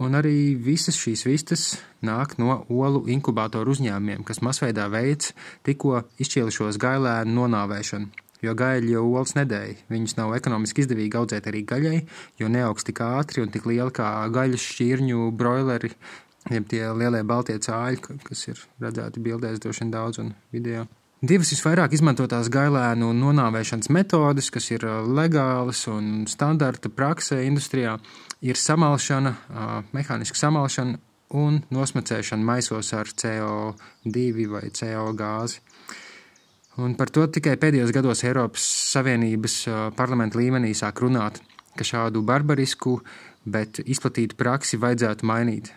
Un 0.02 0.18
arī 0.18 0.56
visas 0.58 0.98
šīs 0.98 1.28
vistas 1.28 1.64
nāk 2.02 2.40
no 2.42 2.64
olu 2.74 3.04
inkubātoru 3.14 3.76
uzņēmumiem, 3.76 4.24
kas 4.26 4.42
masveidā 4.42 4.88
veids 4.90 5.36
tikko 5.68 6.02
izšķīlušos 6.22 6.80
gailēnu 6.82 7.36
nonāvēšanu. 7.38 8.10
Jo 8.42 8.56
gaļi 8.58 8.96
jau 8.96 9.04
olas 9.06 9.36
nedēļa. 9.38 9.76
Viņus 9.94 10.18
nav 10.18 10.34
ekonomiski 10.34 10.82
izdevīgi 10.82 11.20
audzēt 11.20 11.52
arī 11.52 11.62
gaļai, 11.70 12.00
jo 12.42 12.50
neaugs 12.50 12.88
tik 12.88 13.04
ātri 13.06 13.44
un 13.46 13.54
tik 13.54 13.68
liela 13.70 13.94
kā 13.94 14.10
gaļas 14.34 14.66
šķirņu 14.72 15.28
broileri 15.38 15.94
jeb 16.50 16.66
tie 16.72 16.88
lielie 16.98 17.22
baltie 17.28 17.60
cāļi, 17.62 18.02
kas 18.26 18.48
ir 18.48 18.64
redzēti 18.82 19.22
bildēs 19.22 19.62
droši 19.62 19.86
vien 19.86 19.94
daudz 19.94 20.22
un 20.24 20.34
video. 20.54 20.88
Divas 21.22 21.52
visvairāk 21.54 21.94
izmantotās 21.94 22.48
gailēnu 22.50 23.12
nonāvēšanas 23.14 23.92
metodes, 23.94 24.48
kas 24.50 24.72
ir 24.74 24.88
legālas 25.06 25.84
un 25.92 26.24
standarta 26.26 26.90
praksē 26.90 27.44
industrijā, 27.46 28.00
ir 28.42 28.58
samalšana, 28.58 29.36
mehāniska 29.94 30.40
samalšana 30.40 30.98
un 31.38 31.60
nosmacēšana 31.70 32.42
maisos 32.42 32.90
ar 32.98 33.12
CO2 33.14 34.48
vai 34.50 34.72
CO 34.74 35.12
gāzi. 35.14 35.62
Un 36.82 36.96
par 36.98 37.12
to 37.14 37.28
tikai 37.30 37.54
pēdējos 37.60 37.94
gados 37.94 38.24
Eiropas 38.26 38.66
Savienības 38.90 39.60
parlamenta 39.94 40.40
līmenī 40.42 40.72
sāk 40.74 41.04
runāt, 41.06 41.38
ka 41.78 41.86
šādu 41.86 42.26
barbarisku, 42.26 42.98
bet 43.46 43.78
izplatītu 43.86 44.40
praksi 44.42 44.82
vajadzētu 44.82 45.30
mainīt 45.30 45.70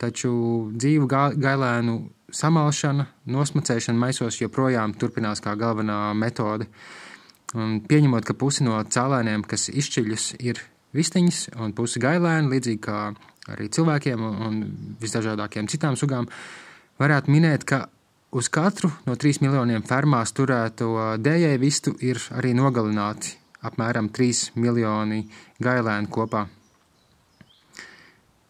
taču 0.00 0.34
dzīvu 0.74 1.08
gailēnu 1.08 1.96
samalšana, 2.34 3.06
nosmacēšana 3.30 4.00
maisos 4.00 4.40
joprojām 4.40 4.94
turpinās 4.98 5.42
kā 5.44 5.54
galvenā 5.58 5.98
metode. 6.18 6.68
Un 7.54 7.78
pieņemot, 7.86 8.24
ka 8.26 8.34
pusi 8.34 8.66
no 8.66 8.80
cēlēniem, 8.82 9.44
kas 9.46 9.68
izšķiļas, 9.70 10.28
ir 10.42 10.58
vistiņas 10.94 11.44
un 11.62 11.74
pusi 11.76 12.02
gailēni, 12.02 12.50
līdzīgi 12.50 12.82
kā 12.82 13.00
arī 13.54 13.68
cilvēkiem 13.70 14.24
un 14.24 14.60
visdažādākiem 15.02 15.68
citām 15.70 15.98
sugām, 16.00 16.26
varētu 16.98 17.30
minēt, 17.30 17.66
ka 17.68 17.84
uz 18.34 18.50
katru 18.50 18.90
no 19.06 19.14
3 19.14 19.44
miljoniem 19.44 19.86
fermās 19.86 20.34
turēto 20.34 20.90
dējēju 21.22 21.62
vistu 21.62 21.94
ir 22.02 22.18
arī 22.34 22.54
nogalināti 22.58 23.36
apmēram 23.64 24.10
3 24.12 24.50
miljoni 24.58 25.24
gailēnu 25.62 26.10
kopā. 26.12 26.46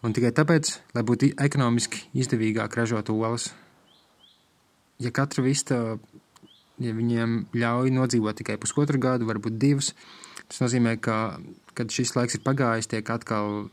Un 0.05 0.13
tikai 0.13 0.35
tāpēc, 0.37 0.71
lai 0.93 1.03
būtu 1.07 1.31
ekonomiski 1.41 2.03
izdevīgāk 2.21 2.77
ražot 2.77 3.09
olas, 3.09 3.49
ja 5.01 5.13
katra 5.15 5.45
vista, 5.47 5.79
ja 6.83 6.93
viņiem 6.93 7.39
ļauj 7.57 7.93
nodzīvot 7.95 8.37
tikai 8.43 8.59
pusotru 8.61 9.01
gadu, 9.01 9.29
varbūt 9.31 9.57
divus, 9.57 9.95
tas 10.45 10.61
nozīmē, 10.61 10.99
ka, 11.01 11.39
kad 11.73 11.95
šis 11.95 12.13
laiks 12.19 12.37
ir 12.37 12.45
pagājis, 12.45 12.91
tiek 12.93 13.11
atkal 13.11 13.71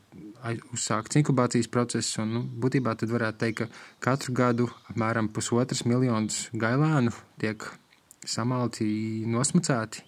uzsākts 0.73 1.19
inkubācijas 1.19 1.69
process, 1.71 2.15
un 2.21 2.31
nu, 2.35 2.43
būtībā 2.63 2.95
tad 2.97 3.11
varētu 3.13 3.41
teikt, 3.43 3.59
ka 3.59 4.07
katru 4.07 4.33
gadu 4.37 4.69
apmēram 4.89 5.29
pusotras 5.35 5.83
miljonus 5.85 6.45
gailēnu 6.55 7.13
tiek 7.43 7.67
samalti, 8.25 8.87
nosmacēti 9.29 10.05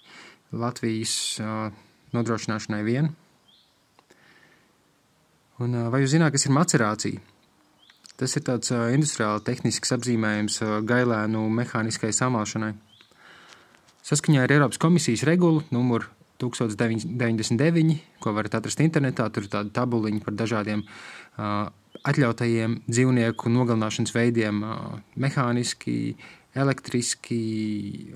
Latvijas 0.53 1.13
uh, 1.42 1.74
nodrošināšanai 2.13 2.82
vien. 2.86 3.12
Un, 5.63 5.75
vai 5.93 6.01
jūs 6.03 6.15
zināt, 6.15 6.34
kas 6.36 6.48
ir 6.48 6.55
macerācija? 6.55 7.22
Tas 8.20 8.36
ir 8.38 8.43
tāds 8.46 8.72
industriāli 8.93 9.43
tehnisks 9.48 9.93
apzīmējums 9.96 10.60
gailēnu 10.89 11.43
mehāniskai 11.60 12.12
samalšanai. 12.13 12.74
Saskaņā 14.03 14.43
ar 14.43 14.51
Eiropas 14.51 14.82
komisijas 14.84 15.24
regulu 15.27 15.63
numuru 15.72 16.10
1099, 16.43 17.96
ko 18.20 18.34
varat 18.36 18.58
atrast 18.60 18.84
internetā, 18.84 19.29
tur 19.32 19.48
ir 19.48 19.53
tāda 19.53 19.72
tabuliņa 19.79 20.24
par 20.25 20.36
dažādiem 20.41 20.84
uh, 20.84 21.70
atļautajiem 22.03 22.82
dzīvnieku 22.89 23.51
nogalināšanas 23.53 24.15
veidiem, 24.15 24.60
uh, 24.67 24.98
mehāniski, 25.15 26.17
elektriski 26.60 27.39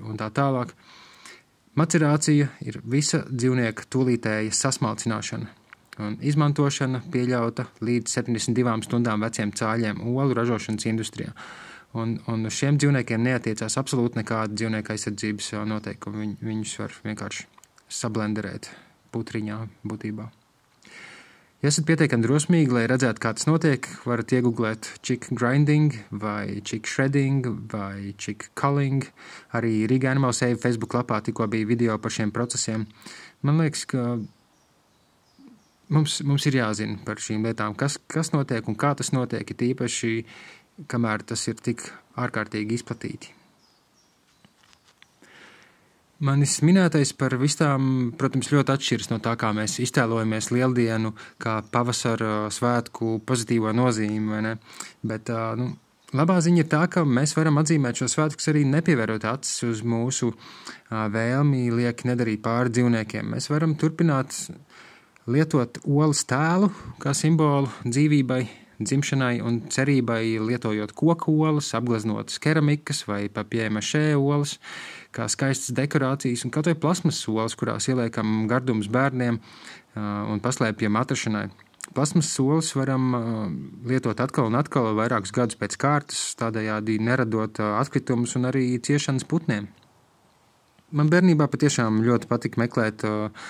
un 0.04 0.20
tā 0.20 0.28
tālāk. 0.36 0.74
Macerācija 1.78 2.50
ir 2.66 2.82
visa 2.84 3.22
dzīvnieka 3.30 3.88
tūlītēja 3.88 4.52
sasmalcināšana 4.60 5.57
izmantošana 6.20 7.02
pieļauta 7.12 7.68
līdz 7.84 8.18
72 8.20 8.76
stundām 8.86 9.24
veciem 9.26 9.52
cāļiem 9.52 10.02
olu 10.06 10.36
ražošanas 10.38 10.86
industrijā. 10.90 11.34
Un, 11.98 12.18
un 12.28 12.44
uz 12.46 12.56
šiem 12.58 12.76
dzīvniekiem 12.78 13.22
neatiecās 13.24 13.78
absolūti 13.80 14.20
nekāda 14.20 14.52
dzīvnieka 14.54 14.92
aizsardzības 14.94 15.54
noteikuma. 15.68 16.20
Viņ, 16.20 16.34
viņus 16.44 16.74
var 16.82 16.98
vienkārši 17.06 17.46
sablenderēt 17.88 18.68
putriņā 19.14 19.62
būtībā. 19.88 20.28
Ja 21.58 21.72
esat 21.72 21.88
pietiekami 21.88 22.22
drosmīgi, 22.22 22.70
lai 22.70 22.84
redzētu, 22.86 23.18
kā 23.18 23.32
tas 23.34 23.48
notiek, 23.48 23.88
varat 24.06 24.30
iegūt 24.30 24.92
chick 25.02 25.26
grinding, 25.34 25.96
vai 26.14 26.60
chick 26.62 26.86
shredding, 26.86 27.48
vai 27.72 28.12
chick 28.14 28.52
culling. 28.54 29.08
Arī 29.58 29.88
Riga 29.90 30.12
Animal 30.12 30.36
Save 30.38 30.60
Facebook 30.62 30.94
lapā 30.94 31.18
tikko 31.26 31.48
bija 31.50 31.66
video 31.66 31.98
par 31.98 32.14
šiem 32.14 32.30
procesiem. 32.30 32.86
Man 33.42 33.58
liekas, 33.58 33.82
ka 33.90 34.20
mums, 35.94 36.20
mums 36.26 36.46
ir 36.48 36.60
jāzina 36.60 36.98
par 37.04 37.22
šīm 37.22 37.46
lietām, 37.48 37.76
kas, 37.78 37.98
kas 38.10 38.32
notiek 38.34 38.68
un 38.68 38.76
kā 38.78 38.94
tas 38.98 39.12
notiek, 39.16 39.48
it 39.48 39.66
īpaši, 39.72 40.12
kamēr 40.90 41.24
tas 41.26 41.48
ir 41.50 41.58
tik 41.64 41.84
ārkārtīgi 42.18 42.78
izplatīti. 42.78 43.34
Manis 46.18 46.56
minētais 46.66 47.12
par 47.14 47.36
vistām, 47.38 48.08
protams, 48.18 48.48
ļoti 48.50 48.72
atšķiras 48.74 49.10
no 49.12 49.20
tā, 49.22 49.36
kā 49.38 49.52
mēs 49.54 49.76
iztēlojamies 49.84 50.48
lieldienu, 50.50 51.12
kā 51.38 51.60
pavasara 51.70 52.48
svētku 52.50 53.20
pozitīvo 53.26 53.70
nozīmi. 53.70 54.56
Bet 55.06 55.30
nu, 55.60 55.68
labā 56.18 56.40
ziņa 56.42 56.64
ir 56.64 56.68
tā, 56.72 56.80
ka 56.90 57.04
mēs 57.06 57.36
varam 57.38 57.62
atzīmēt 57.62 58.02
šo 58.02 58.10
svētkus 58.10 58.50
arī 58.50 58.64
nepievērot 58.66 59.28
acis 59.30 59.62
uz 59.68 59.84
mūsu 59.86 60.32
vēlmi 60.90 61.68
lieki 61.78 62.10
nedarīt 62.10 62.42
pāri 62.42 62.74
dzīvniekiem. 62.74 63.30
Mēs 63.36 63.46
varam 63.52 63.78
turpināt 63.78 64.34
lietot 65.28 65.78
olas 65.84 66.24
tēlu 66.28 66.70
kā 67.02 67.12
simbolu 67.16 67.68
dzīvībai, 67.84 68.40
dzimšanai 68.78 69.38
un 69.44 69.60
cerībai, 69.72 70.22
lietojot 70.48 70.94
koku 70.96 71.34
olas, 71.44 71.72
apgleznotas 71.76 72.38
keramikas 72.42 73.04
vai 73.08 73.26
papieža 73.32 73.82
šē 73.90 74.02
olas, 74.16 74.56
kā 75.14 75.28
skaistas 75.30 75.74
dekorācijas 75.76 76.46
un 76.46 76.54
kaut 76.54 76.70
vai 76.70 76.76
plasmas 76.78 77.20
olas, 77.28 77.56
kurās 77.58 77.90
ieliekam 77.90 78.46
gardumus 78.50 78.90
bērniem 78.92 79.40
un 79.98 80.44
paslēpjam 80.44 81.00
atrašanai. 81.00 81.48
Plasmas 81.96 82.28
solis 82.28 82.74
varam 82.76 83.14
lietot 83.88 84.18
atkal 84.20 84.50
un 84.50 84.58
atkal, 84.58 84.92
vairākus 84.96 85.32
gadus 85.34 85.58
pēc 85.58 85.76
kārtas, 85.80 86.20
tādējādi 86.38 86.98
neradot 87.00 87.60
atkritumus 87.64 88.36
un 88.36 88.50
arī 88.50 88.74
ciešanas 88.84 89.24
putniem. 89.28 89.70
Man 90.92 91.08
bērnībā 91.12 91.48
patiešām 91.52 92.00
ļoti 92.04 92.28
patika 92.30 92.60
meklēt 92.60 93.02
uh, 93.04 93.48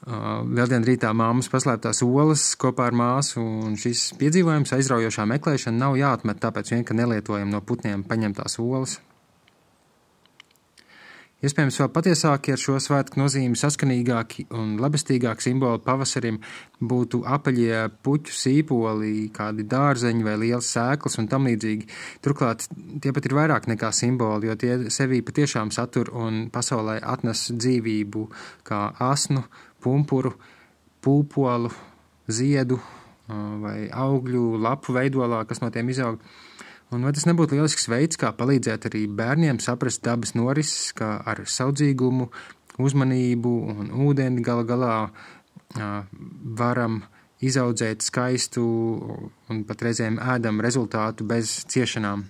Lieldienu 0.00 0.86
rītā 0.88 1.10
māmas 1.12 1.50
paslēptās 1.52 2.00
olas 2.06 2.46
kopā 2.60 2.86
ar 2.88 2.96
māsu, 2.96 3.42
un 3.42 3.76
šis 3.76 4.14
piedzīvojums, 4.20 4.72
aizraujošā 4.78 5.26
meklēšana, 5.28 5.76
nav 5.76 5.98
jāatmet 6.00 6.40
tāpēc 6.40 6.72
vien, 6.72 6.86
ka 6.88 6.96
nelietojam 6.96 7.52
no 7.52 7.60
putniem 7.60 8.06
paņemtās 8.08 8.56
olas. 8.64 8.96
Iespējams, 11.40 11.78
vēl 11.80 11.88
patiesāki 11.88 12.52
ar 12.52 12.60
šo 12.60 12.74
svētku 12.84 13.16
nozīmi 13.16 13.56
saskanīgāki 13.56 14.42
un 14.56 14.74
labestīgāki 14.80 15.46
simboli 15.46 15.80
pavasarim 15.84 16.36
būtu 16.84 17.22
apaļie 17.24 17.86
puķu 18.04 18.34
sīpoli, 18.36 19.30
kādi 19.32 19.64
dārzeņi 19.68 20.26
vai 20.26 20.36
liels 20.42 20.68
sēklas 20.76 21.16
un 21.20 21.30
tam 21.32 21.48
līdzīgi. 21.48 21.88
Turklāt 22.20 22.68
tie 23.00 23.14
pat 23.16 23.28
ir 23.28 23.36
vairāk 23.38 23.70
nekā 23.72 23.88
simboli, 23.96 24.50
jo 24.50 24.58
tie 24.60 24.76
sevī 24.92 25.22
patiešām 25.24 25.72
satur 25.72 26.12
un 26.12 26.46
pasaulē 26.52 26.98
atnes 27.00 27.48
dzīvību 27.56 28.28
kā 28.68 28.90
asnu, 29.08 29.46
pumpuru, 29.82 30.34
pūpolu, 31.04 31.72
ziedu 32.30 32.80
vai 33.62 33.88
augļu 33.88 34.58
lapu 34.60 34.94
veidolā, 34.96 35.44
kas 35.46 35.62
no 35.62 35.70
tiem 35.70 35.90
izaug. 35.92 36.22
Un 36.90 37.04
vai 37.06 37.12
tas 37.14 37.26
nebūtu 37.28 37.54
lielisks 37.54 37.86
veids, 37.90 38.18
kā 38.18 38.32
palīdzēt 38.34 38.88
arī 38.88 39.04
bērniem 39.06 39.60
saprast 39.62 40.02
dabas 40.02 40.34
norises, 40.34 40.90
kā 40.98 41.20
ar 41.22 41.44
saudzīgumu, 41.46 42.26
uzmanību 42.82 43.52
un 43.70 43.92
ūdeni 44.08 44.42
gala 44.42 44.66
galā 44.66 44.94
varam 46.58 47.04
izaudzēt 47.40 48.02
skaistu 48.04 48.64
un 49.50 49.62
pat 49.68 49.86
reizēm 49.86 50.18
ēdamu 50.18 50.64
rezultātu 50.66 51.24
bez 51.28 51.60
ciešanām. 51.70 52.26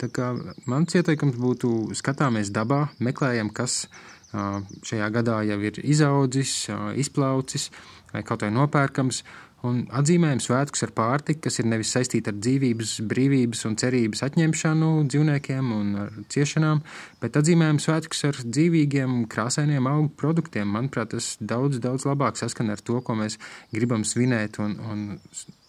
Tā 0.00 0.10
kā 0.10 0.32
mans 0.66 0.96
ieteikums 0.98 1.38
būtu 1.38 1.94
skatāmies 1.96 2.50
dabā, 2.52 2.88
meklējam, 2.98 3.52
kas 3.54 3.86
šajā 4.34 5.10
gadā 5.14 5.40
jau 5.48 5.58
ir 5.62 5.80
izaudzis, 5.82 6.66
izplaucis 7.00 7.70
vai 8.14 8.22
kaut 8.26 8.44
vai 8.44 8.52
nopērkams, 8.54 9.22
un 9.64 9.80
atzīmējam 9.96 10.40
svētkus 10.42 10.84
ar 10.86 10.92
pārtiku, 10.96 11.44
kas 11.46 11.58
ir 11.60 11.68
nevis 11.70 11.92
saistīta 11.94 12.32
ar 12.32 12.38
dzīvības, 12.38 12.94
brīvības 13.08 13.64
un 13.68 13.76
cerības 13.80 14.24
atņemšanu 14.26 14.90
dzīvniekiem 15.08 15.70
un 15.74 15.92
ciešanām, 16.32 16.82
bet 17.22 17.38
atzīmējam 17.40 17.80
svētkus 17.82 18.24
ar 18.28 18.40
dzīvīgiem, 18.44 19.24
krāsainiem 19.32 19.88
augu 19.90 20.10
produktiem. 20.20 20.68
Manuprāt, 20.76 21.14
tas 21.14 21.34
daudz, 21.40 21.80
daudz 21.84 22.06
labāk 22.08 22.40
saskan 22.40 22.74
ar 22.74 22.82
to, 22.84 23.00
ko 23.04 23.16
mēs 23.18 23.38
gribam 23.74 24.04
svinēt 24.08 24.60
un, 24.64 24.76
un 24.84 25.04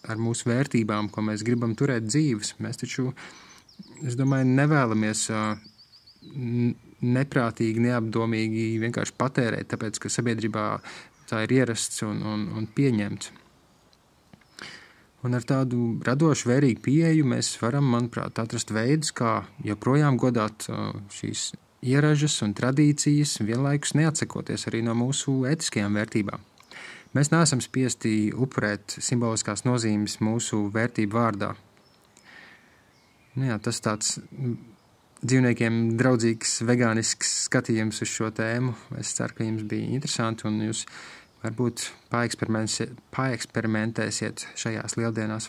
ar 0.06 0.20
mūsu 0.20 0.50
vērtībām, 0.50 1.10
ko 1.12 1.24
mēs 1.26 1.44
gribam 1.46 1.74
turēt 1.78 2.06
dzīves. 2.08 2.56
Mēs 2.62 2.82
taču, 2.84 3.10
es 4.04 4.18
domāju, 4.18 4.50
nevēlamies 4.60 5.28
neprātīgi, 7.04 7.82
neapdomīgi 7.84 8.68
vienkārši 8.82 9.16
patērēt, 9.18 9.68
tāpēc 9.72 10.00
ka 10.00 10.12
sabiedrībā 10.12 10.68
tā 11.30 11.42
ir 11.44 11.58
ierasts 11.58 12.04
un, 12.06 12.22
un, 12.22 12.46
un 12.56 12.70
pieņemts. 12.72 13.32
Un 15.26 15.34
ar 15.34 15.44
tādu 15.48 15.96
radošu, 16.06 16.50
vērīgu 16.52 16.82
pieeju 16.84 17.26
mēs 17.26 17.56
varam, 17.58 17.88
manuprāt, 17.90 18.38
atrast 18.38 18.70
veidus, 18.70 19.10
kā 19.16 19.40
joprojām 19.66 20.20
godāt 20.22 20.68
šīs 21.16 21.50
ieražas 21.86 22.36
un 22.46 22.54
tradīcijas, 22.56 23.40
vienlaikus 23.42 23.96
neatsakoties 23.98 24.68
arī 24.70 24.84
no 24.86 24.94
mūsu 24.98 25.40
etiskajām 25.50 25.98
vērtībām. 25.98 26.44
Mēs 27.16 27.32
neesam 27.32 27.62
spiesti 27.64 28.30
upurēt 28.34 28.98
simboliskās 29.00 29.64
nozīmes 29.64 30.18
mūsu 30.20 30.66
vērtību 30.74 31.16
vārdā. 31.16 31.54
Nu 33.36 33.48
jā, 33.48 33.56
tas 33.62 33.80
tāds 33.84 34.16
dzīvniekiem 35.22 35.78
draudzīgs, 36.00 36.58
vegānisks 36.68 37.32
skatījums 37.46 38.02
uz 38.04 38.12
šo 38.12 38.32
tēmu. 38.36 38.74
Es 39.00 39.14
ceru, 39.16 39.38
ka 39.38 39.46
jums 39.46 39.64
bija 39.68 39.94
interesanti 39.96 40.48
un 40.48 40.60
jūs 40.68 40.84
Varbūt 41.46 41.84
paeksperimentēsiet 42.10 44.40
šajās 44.58 44.96
lieldienās. 44.98 45.46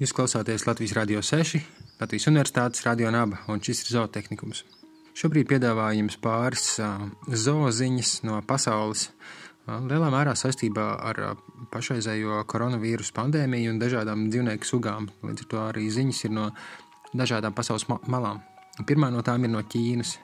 Jūs 0.00 0.14
klausāties 0.16 0.64
Latvijas 0.68 0.94
Rādio 0.96 1.20
6, 1.24 1.60
Latvijas 2.00 2.28
Universitātes 2.30 2.84
Radio 2.86 3.10
Naba, 3.12 3.36
un 3.52 3.60
šis 3.64 3.78
ir 3.84 3.88
zootehnikums. 3.98 4.58
Šobrīd 5.16 5.46
piedāvāju 5.52 6.00
jums 6.02 6.16
pāris 6.24 6.66
zooziņas 7.44 8.10
no 8.28 8.36
pasaules, 8.48 9.02
lielā 9.66 10.10
mērā 10.14 10.34
saistībā 10.38 10.86
ar 11.10 11.20
pašreizējo 11.72 12.44
koronavīrus 12.50 13.12
pandēmiju 13.16 13.74
un 13.74 13.80
dažādām 13.82 14.28
dzīvnieku 14.30 14.68
sugām. 14.68 15.10
Līdz 15.26 15.44
ar 15.44 15.50
to 15.50 15.62
arī 15.66 15.88
ziņas 15.90 16.24
ir 16.28 16.34
no 16.36 16.48
dažādām 17.16 17.56
pasaules 17.56 17.88
malām. 17.88 18.42
Pirmā 18.86 19.10
no 19.10 19.24
tām 19.26 19.44
ir 19.44 19.50
no 19.50 19.62
Ķīnas. 19.64 20.16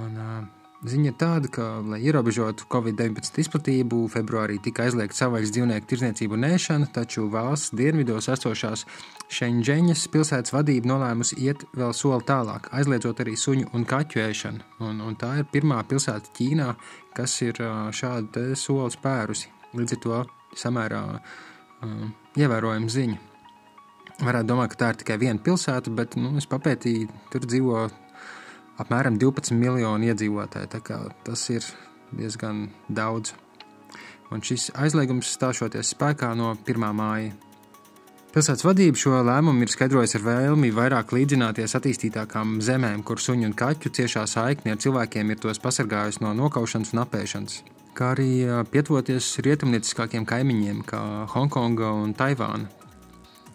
Un, 0.00 0.16
uh, 0.16 0.59
ziņa 0.86 1.10
ir 1.10 1.16
tāda, 1.20 1.50
ka, 1.52 1.66
lai 1.84 2.00
ierobežotu 2.08 2.66
Covid-19 2.72 3.40
izplatību, 3.42 4.00
februārī 4.12 4.58
tika 4.62 4.86
aizliegta 4.86 5.18
savvaļas 5.18 5.52
dzīvnieku 5.54 5.88
tirzniecību 5.90 6.36
un 6.38 6.46
ēšana, 6.48 6.90
taču 6.94 7.26
valsts 7.32 7.74
dienvidos 7.76 8.30
esošās 8.32 8.86
Šenģeņas 9.30 10.06
pilsētas 10.10 10.54
vadība 10.54 10.90
nolēmusi 10.90 11.38
iet 11.44 11.62
vēl 11.76 11.94
soli 11.94 12.26
tālāk, 12.26 12.66
aizliedzot 12.74 13.22
arī 13.22 13.36
suņu 13.38 13.70
un 13.76 13.86
kaķu 13.86 14.24
ēšanu. 14.24 14.66
Un, 14.88 15.00
un 15.06 15.16
tā 15.20 15.36
ir 15.42 15.48
pirmā 15.52 15.82
pilsēta 15.86 16.32
Ķīnā, 16.34 16.72
kas 17.14 17.36
ir 17.46 17.60
šādu 17.94 18.50
soli 18.58 18.90
spērusi. 18.96 19.52
Līdz 19.78 19.96
ar 19.96 20.02
to 20.02 20.22
samērā 20.58 21.02
uh, 21.14 22.06
ievērojama 22.40 22.90
ziņa 22.90 23.26
varētu 24.24 24.50
domāt, 24.50 24.72
ka 24.72 24.80
tā 24.80 24.88
ir 24.92 25.00
tikai 25.00 25.16
viena 25.20 25.40
pilsēta, 25.42 25.92
bet 25.96 26.16
nu, 26.20 26.32
es 26.40 26.48
papētīju, 26.50 27.08
tur 27.32 27.46
dzīvo 27.46 27.84
apmēram 28.80 29.18
12 29.20 29.56
miljoni 29.56 30.10
iedzīvotāji. 30.10 30.70
Tas 31.26 31.46
ir 31.52 31.66
diezgan 32.16 32.68
daudz. 32.88 33.34
Un 34.30 34.42
šis 34.46 34.70
aizliegums 34.78 35.30
stāšoties 35.34 35.94
spēkā 35.96 36.32
no 36.38 36.54
1. 36.54 36.90
māja. 36.94 37.32
Pilsētas 38.30 38.62
vadība 38.62 38.98
šo 39.00 39.24
lēmumu 39.26 39.66
ir 39.66 39.72
skaidrojusi 39.72 40.20
ar 40.20 40.24
vēlmi 40.28 40.68
vairāk 40.70 41.10
līdzināties 41.16 41.74
attīstītākām 41.74 42.60
zemēm, 42.62 43.02
kur 43.02 43.18
suņu 43.18 43.48
un 43.48 43.56
kaķu 43.58 43.90
ciešā 43.98 44.22
saikne 44.30 44.76
ar 44.76 44.78
cilvēkiem 44.84 45.32
ir 45.34 45.40
tos 45.42 45.58
pasargājusi 45.58 46.22
no 46.22 46.30
nokaušanas 46.38 46.94
un 46.94 47.02
apēšanas, 47.02 47.56
kā 47.98 48.12
arī 48.14 48.30
pietuvoties 48.70 49.32
rietumnieciskākiem 49.42 50.28
kaimiņiem, 50.30 50.84
kā 50.86 51.02
Hongkonga 51.34 51.90
un 52.04 52.14
Taivāna. 52.14 52.70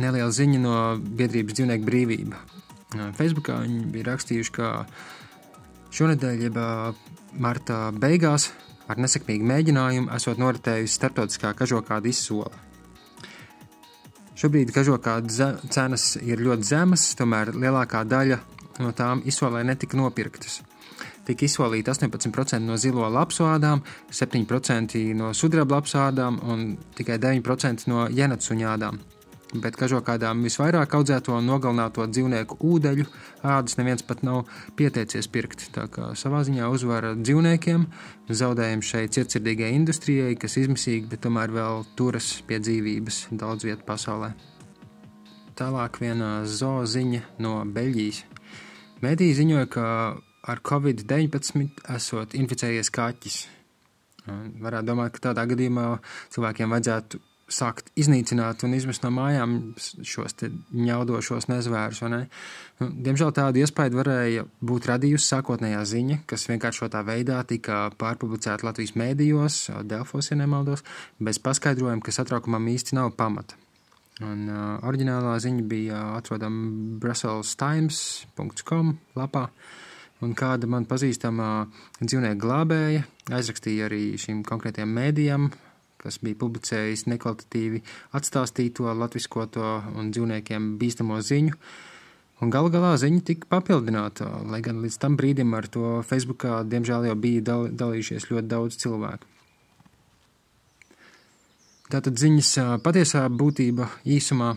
neliela 0.00 0.30
ziņa 0.34 0.60
no 0.62 0.76
biedrības 0.98 1.56
dzīvnieku 1.58 1.86
brīvība. 1.88 2.40
Facebookā 3.18 3.60
viņi 3.64 3.86
bija 3.94 4.08
rakstījuši, 4.12 4.52
ka 4.54 4.70
šonadēļ, 5.94 6.44
jeb 6.46 6.58
marta 7.42 7.88
beigās, 7.94 8.50
ar 8.90 9.00
nesekmīgu 9.00 9.46
mēģinājumu 9.48 10.12
esot 10.14 10.40
noritējusi 10.42 10.98
starptautiskā 10.98 11.54
kažokāda 11.58 12.10
izsola. 12.10 12.52
Šobrīd 14.38 14.72
kažokāda 14.74 15.54
cenas 15.70 16.14
ir 16.18 16.42
ļoti 16.42 16.66
zemas, 16.66 17.06
tomēr 17.18 17.54
lielākā 17.54 18.02
daļa 18.06 18.40
no 18.82 18.90
tām 18.96 19.22
izsolē 19.30 19.62
netika 19.66 19.98
nopirktas. 19.98 20.60
Tika 21.24 21.46
izsolīta 21.46 21.94
18% 21.94 22.60
no 22.66 22.76
zilo 22.76 23.06
lapsādām, 23.08 23.80
7% 24.12 25.00
no 25.16 25.30
sudraba 25.32 25.78
lapsādām 25.78 26.42
un 26.42 26.66
tikai 26.98 27.16
9% 27.22 27.88
no 27.88 28.04
jenatsuņādām 28.12 29.00
bet 29.62 29.76
kažokādām 29.78 30.42
visvairāk 30.46 30.96
audzēto 30.98 31.36
un 31.38 31.46
nogalināto 31.48 32.06
dzīvnieku 32.10 32.58
ūdeņu 32.64 33.06
ādas 33.46 33.78
neviens 33.78 34.02
pat 34.06 34.24
nav 34.26 34.44
pieteicies 34.78 35.28
pirkt. 35.30 35.68
Tā 35.74 35.86
kā 35.92 36.10
savā 36.18 36.42
ziņā 36.46 36.68
uzvara 36.72 37.14
dzīvniekiem, 37.18 37.86
zaudējumi 38.30 38.88
šai 38.90 39.04
cietsirdīgajai 39.14 39.78
industrijai, 39.78 40.34
kas 40.40 40.58
izmisīgi, 40.60 41.08
bet 41.12 41.24
tomēr 41.26 41.54
vēl 41.54 41.86
turas 41.98 42.34
pie 42.48 42.58
dzīvības 42.62 43.26
daudz 43.38 43.68
vietu 43.68 43.86
pasaulē. 43.86 44.32
Tālāk 45.54 46.00
viena 46.02 46.40
zooziņa 46.50 47.20
no 47.44 47.60
Beļģijas. 47.70 48.24
Mēdī 49.04 49.28
ziņoja, 49.38 49.68
ka 49.70 49.84
ar 50.50 50.62
covid-19 50.66 51.84
esot 51.94 52.34
inficējies 52.34 52.90
kaķis. 52.94 53.36
Varētu 54.64 54.88
domāt, 54.88 55.14
ka 55.14 55.28
tādā 55.28 55.44
gadījumā 55.50 55.86
cilvēkiem 56.34 56.74
vajadzētu 56.74 57.20
sākt 57.50 57.90
iznīcināt 58.00 58.64
un 58.64 58.74
izmest 58.76 59.02
no 59.04 59.10
mājām 59.14 59.74
šos 59.76 60.34
ņaudošos 60.72 61.48
nezvērus. 61.50 62.00
Ne? 62.12 62.20
Nu, 62.80 62.88
diemžēl 63.06 63.30
tādu 63.36 63.60
iespēju 63.62 63.98
varēja 63.98 64.42
būt 64.64 64.88
radījusi 64.90 65.28
sākotnējā 65.28 65.82
ziņa, 65.90 66.16
kas 66.30 66.48
vienkāršotā 66.50 67.00
veidā 67.06 67.38
tika 67.48 67.90
pārpublicēta 68.00 68.66
Latvijas 68.68 68.96
mēdījos, 68.98 69.54
Delfos, 69.88 70.30
ja 70.32 70.36
nemaldos, 70.40 70.80
bez 71.20 71.36
paskaidrojuma, 71.44 72.02
ka 72.04 72.10
satraukumam 72.16 72.64
īsti 72.72 72.96
nav 73.00 73.08
pamata. 73.18 73.54
Un, 74.22 74.46
uh, 74.46 74.78
oriģinālā 74.86 75.34
ziņa 75.42 75.62
bija 75.66 75.98
atrodama 76.14 76.60
bruselstimes.com 77.02 78.86
lapā, 79.18 79.48
un 80.22 80.30
kāda 80.38 80.70
man 80.70 80.86
pazīstama 80.86 81.66
dzīvnieku 81.98 82.40
glābēja 82.46 83.02
aizrakstīja 83.34 83.88
arī 83.88 84.14
šim 84.20 84.44
konkrētajam 84.46 84.90
mēdījam 84.94 85.50
kas 86.04 86.20
bija 86.22 86.38
publicējis 86.40 87.06
nekvalitatīvi 87.10 87.82
atstāstīto, 88.14 88.86
latviskoto 89.00 89.74
un 89.96 90.12
dzīvniekiem 90.14 90.74
bīstamo 90.80 91.18
ziņu. 91.24 91.58
Un 92.42 92.50
gal 92.52 92.68
galā 92.68 92.92
ziņa 93.00 93.22
tika 93.24 93.48
papildināta, 93.48 94.26
lai 94.50 94.60
gan 94.64 94.82
līdz 94.84 94.98
tam 95.00 95.16
brīdim 95.16 95.54
ar 95.56 95.68
to 95.70 96.00
Facebookā 96.04 96.62
diemžēl 96.68 97.08
jau 97.08 97.16
bija 97.16 97.44
dal, 97.46 97.68
dalījušies 97.72 98.28
ļoti 98.30 98.50
daudz 98.50 98.78
cilvēku. 98.82 99.30
Tātad 101.92 102.18
ziņas 102.18 102.80
patiesā 102.82 103.26
būtība 103.30 103.86
īsumā 104.08 104.54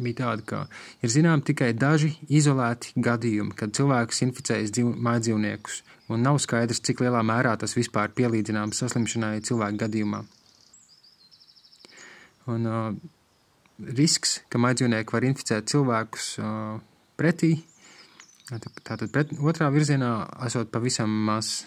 bija 0.00 0.18
tāda, 0.22 0.44
ka 0.44 0.60
ir 1.04 1.12
zinām 1.12 1.44
tikai 1.44 1.70
daži 1.76 2.14
izolēti 2.28 2.94
gadījumi, 2.96 3.54
kad 3.56 3.74
cilvēks 3.76 4.24
inficējas 4.26 4.74
dzīv, 4.74 4.92
mājdzīvniekus, 5.06 5.82
un 6.10 6.24
nav 6.26 6.40
skaidrs, 6.42 6.82
cik 6.86 7.04
lielā 7.04 7.22
mērā 7.26 7.56
tas 7.60 7.76
vispār 7.76 8.12
pielīdzināms 8.16 8.80
saslimšanai 8.82 9.40
cilvēku 9.46 9.84
gadījumā. 9.84 10.24
Un, 12.50 12.68
uh, 12.68 12.92
risks, 13.96 14.40
ka 14.52 14.60
maidzīvnieki 14.60 15.14
var 15.14 15.26
inficēt 15.28 15.70
cilvēkus 15.72 16.30
uh, 16.42 16.78
pretī, 17.20 17.54
tātad 18.50 19.08
pret, 19.12 19.32
otrā 19.38 19.70
virzienā 19.72 20.12
esot 20.46 20.72
pavisam 20.72 21.12
maz. 21.28 21.64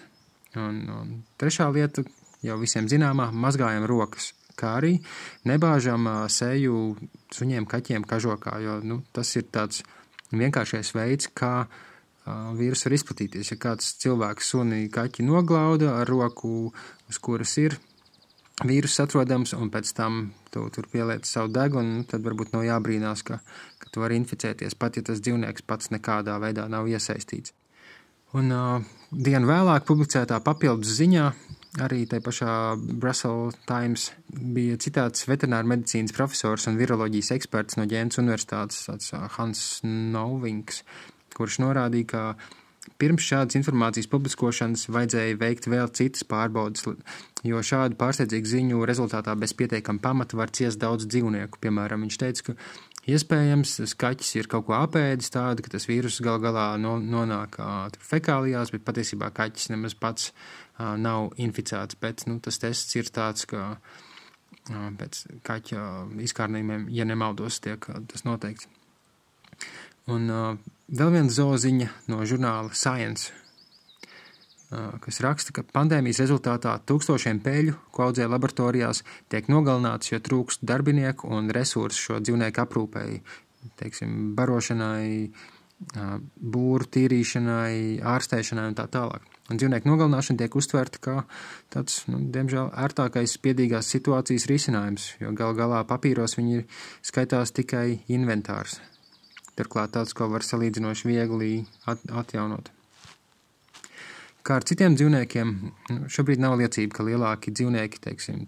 Un, 0.60 0.84
un 0.93 1.13
trešā 1.41 1.69
lieta, 1.74 2.04
jau 2.46 2.58
visiem 2.62 2.89
zināmā, 2.91 3.32
mazgājam 3.34 3.88
rokas, 3.89 4.34
kā 4.60 4.76
arī 4.82 4.98
nebāžam 5.50 6.06
seju 6.30 6.93
suņiem, 7.34 7.65
kaķiem, 7.69 8.06
kažokā, 8.06 8.60
jo 8.62 8.78
nu, 8.86 9.00
tas 9.15 9.32
ir 9.39 9.48
tāds 9.50 9.82
vienkāršais 10.34 10.93
veids, 10.93 11.32
kā 11.34 11.65
vīrusu 12.26 12.88
var 12.88 12.98
izplatīties. 13.00 13.50
Ja 13.52 13.58
kāds 13.60 13.96
cilvēks 14.04 14.54
suni 14.54 14.86
kaķi 14.93 15.26
noglauda 15.26 15.98
ar 16.02 16.12
roku, 16.12 16.69
uz 17.10 17.19
kuras 17.24 17.58
ir 17.62 17.80
vīrus 18.62 19.00
atrodams, 19.02 19.56
un 19.58 19.72
pēc 19.74 19.89
tam 19.98 20.22
tu 20.54 20.68
tur 20.74 20.88
pieliec 20.92 21.26
savu 21.26 21.50
degunu, 21.54 22.00
nu, 22.00 22.06
tad 22.10 22.22
varbūt 22.26 22.54
nav 22.54 22.68
jābrīnās, 22.68 23.26
ka, 23.26 23.39
ka 23.82 23.89
tu 23.89 24.04
vari 24.04 24.20
inficēties, 24.22 24.78
pat 24.78 25.00
ja 25.00 25.06
tas 25.08 25.24
dzīvnieks 25.24 25.66
pats 25.66 25.89
nekādā 25.94 26.38
veidā 26.44 26.68
nav 26.70 26.89
iesaistīts. 26.92 27.56
Un 28.38 28.54
uh, 28.54 28.86
dienu 29.13 29.50
vēlāk 29.50 29.86
publicētā 29.89 30.39
papildus 30.46 30.96
ziņā 30.98 31.28
arī 31.82 32.04
tajā 32.10 32.22
pašā 32.26 32.54
Brussels 33.02 33.58
Times 33.70 34.12
bija 34.30 34.78
citāts 34.82 35.26
veterināra 35.30 35.70
medicīnas 35.70 36.13
profesors 36.13 36.68
un 36.70 36.78
viroloģijas 36.78 37.32
eksperts 37.38 37.80
no 37.80 37.88
Ģēnas 37.89 38.22
universitātes, 38.22 39.13
Hans 39.38 39.63
Novings, 39.86 40.84
kurš 41.34 41.60
norādīja, 41.63 42.10
ka 42.13 42.24
Pirms 43.00 43.24
šādas 43.24 43.56
informācijas 43.56 44.10
publiskošanas 44.12 44.89
vajadzēja 44.91 45.38
veikt 45.39 45.69
vēl 45.72 45.88
citas 45.96 46.26
pārbaudas, 46.28 46.84
jo 47.48 47.62
šādu 47.63 47.96
pārsteidzīgu 48.00 48.50
ziņu 48.52 48.88
rezultātā 48.89 49.36
bez 49.39 49.54
pietiekama 49.56 50.04
pamata 50.04 50.39
var 50.39 50.52
ciest 50.52 50.82
daudz 50.82 51.08
dzīvnieku. 51.08 51.62
Piemēram, 51.63 52.04
viņš 52.04 52.17
teica, 52.19 52.46
ka 52.50 53.13
iespējams 53.15 53.96
kaķis 54.04 54.34
ir 54.36 54.52
kaut 54.52 54.67
ko 54.67 54.76
apēdis 54.82 55.32
tādu, 55.32 55.63
ka 55.63 55.72
tas 55.78 55.88
vīrus 55.88 56.19
gal 56.26 56.41
galā 56.43 56.74
no, 56.82 56.98
nonāk 57.00 57.56
fekālijās, 58.04 58.76
bet 58.76 58.84
patiesībā 58.88 59.32
kaķis 59.32 59.72
nemaz 59.72 59.96
pats 59.96 60.34
uh, 60.34 60.93
nav 61.00 61.32
inficēts. 61.39 62.00
Bet 62.04 62.28
nu, 62.28 62.41
tas 62.43 62.60
tests 62.60 63.00
ir 63.00 63.08
tāds, 63.15 63.48
ka 63.48 63.78
uh, 63.80 64.88
pēc 65.00 65.24
kaķa 65.48 65.88
izkārnījumiem, 66.28 66.89
ja 66.91 67.08
nemaldos, 67.08 67.63
tiek 67.63 67.88
tas 68.12 68.28
noteikts. 68.28 68.67
Un 70.12 70.28
uh, 70.28 70.73
vēl 70.89 71.15
viena 71.15 71.32
zooziņa 71.32 71.89
no 72.12 72.26
žurnāla 72.28 72.74
Science. 72.74 73.32
kas 75.06 75.19
raksta, 75.22 75.54
ka 75.54 75.62
pandēmijas 75.69 76.24
rezultātā 76.24 76.74
tūkstošiem 76.89 77.39
peļu, 77.46 77.76
ko 77.93 78.08
audzē 78.08 78.26
laboratorijās, 78.26 79.04
tiek 79.30 79.46
nogalināts, 79.46 80.10
jo 80.10 80.17
trūkst 80.17 80.63
darbinieku 80.65 81.30
un 81.30 81.52
resursu 81.54 82.08
šo 82.08 82.22
dzīvnieku 82.24 82.63
aprūpēji, 82.63 83.19
teiksim, 83.78 84.34
barošanai, 84.38 85.30
būru 86.56 86.88
tīrīšanai, 86.96 88.02
ārstēšanai 88.02 88.65
un 88.72 88.78
tā 88.78 88.88
tālāk. 88.91 89.28
Un 89.52 89.60
dzīvnieku 89.60 89.89
nogalināšana 89.89 90.39
tiek 90.39 90.56
uztverta 90.56 91.02
kā 91.04 91.15
tāds, 91.74 92.06
nu, 92.08 92.22
diemžēl, 92.34 92.72
ērtākais 92.86 93.36
spiedīgās 93.36 93.91
situācijas 93.91 94.48
risinājums, 94.50 95.10
jo 95.19 95.34
gal 95.36 95.54
galā 95.58 95.84
papīros 95.86 96.38
viņi 96.39 96.63
skaitās 97.04 97.52
tikai 97.52 98.00
inventārs. 98.08 98.80
Turklāt 99.60 99.94
tāds, 99.94 100.16
ko 100.18 100.28
var 100.32 100.46
salīdzinoši 100.46 101.10
viegli 101.10 101.52
at 101.89 102.02
atjaunot. 102.10 102.72
Kā 104.44 104.58
ar 104.60 104.66
citiem 104.68 104.98
dzīvniekiem, 104.98 105.52
nu, 105.94 106.06
šobrīd 106.12 106.42
nav 106.44 106.58
liecība, 106.60 106.98
ka 106.98 107.06
lielāki 107.08 107.54
dzīvnieki, 107.56 108.02
teiksim, 108.04 108.42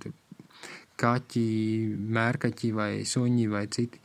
kaķi, 0.99 1.45
mērkaķi 2.17 2.71
vai 2.75 2.89
suņi 3.07 3.45
vai 3.51 3.63
citi, 3.71 4.01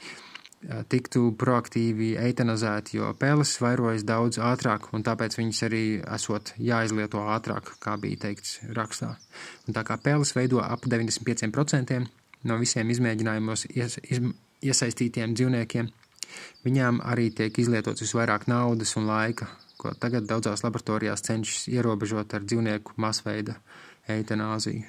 tiktu 0.92 1.30
proaktīvi 1.40 2.12
eitanazēti, 2.20 2.98
jo 2.98 3.08
pēles 3.18 3.54
vairojas 3.64 4.04
daudz 4.06 4.38
ātrāk, 4.44 4.90
un 4.94 5.04
tāpēc 5.06 5.38
viņas 5.38 5.62
arī 5.66 5.84
esot 6.04 6.52
jāizlieto 6.60 7.24
ātrāk, 7.32 7.72
kā 7.80 7.96
bija 8.00 8.26
teikts 8.26 8.58
rakstā. 8.76 9.14
Un 9.66 9.76
tā 9.76 9.84
kā 9.88 9.96
pēles 9.98 10.34
veido 10.36 10.60
ap 10.60 10.84
95% 10.86 12.02
no 12.44 12.60
visiem 12.60 12.92
izmēģinājumos 12.92 13.66
ies, 13.72 13.98
iz, 14.04 14.22
iesaistītiem 14.60 15.34
dzīvniekiem, 15.34 15.88
viņām 16.66 17.02
arī 17.06 17.30
tiek 17.34 17.58
izlietots 17.62 18.04
visvairāk 18.04 18.46
naudas 18.50 18.96
un 19.00 19.08
laika, 19.10 19.48
ko 19.80 19.94
tagad 19.96 20.28
daudzās 20.28 20.64
laboratorijās 20.66 21.24
cenšas 21.26 21.68
ierobežot 21.72 22.34
ar 22.36 22.46
dzīvnieku 22.46 22.96
masveida 23.00 23.56
eitanāziju. 24.10 24.84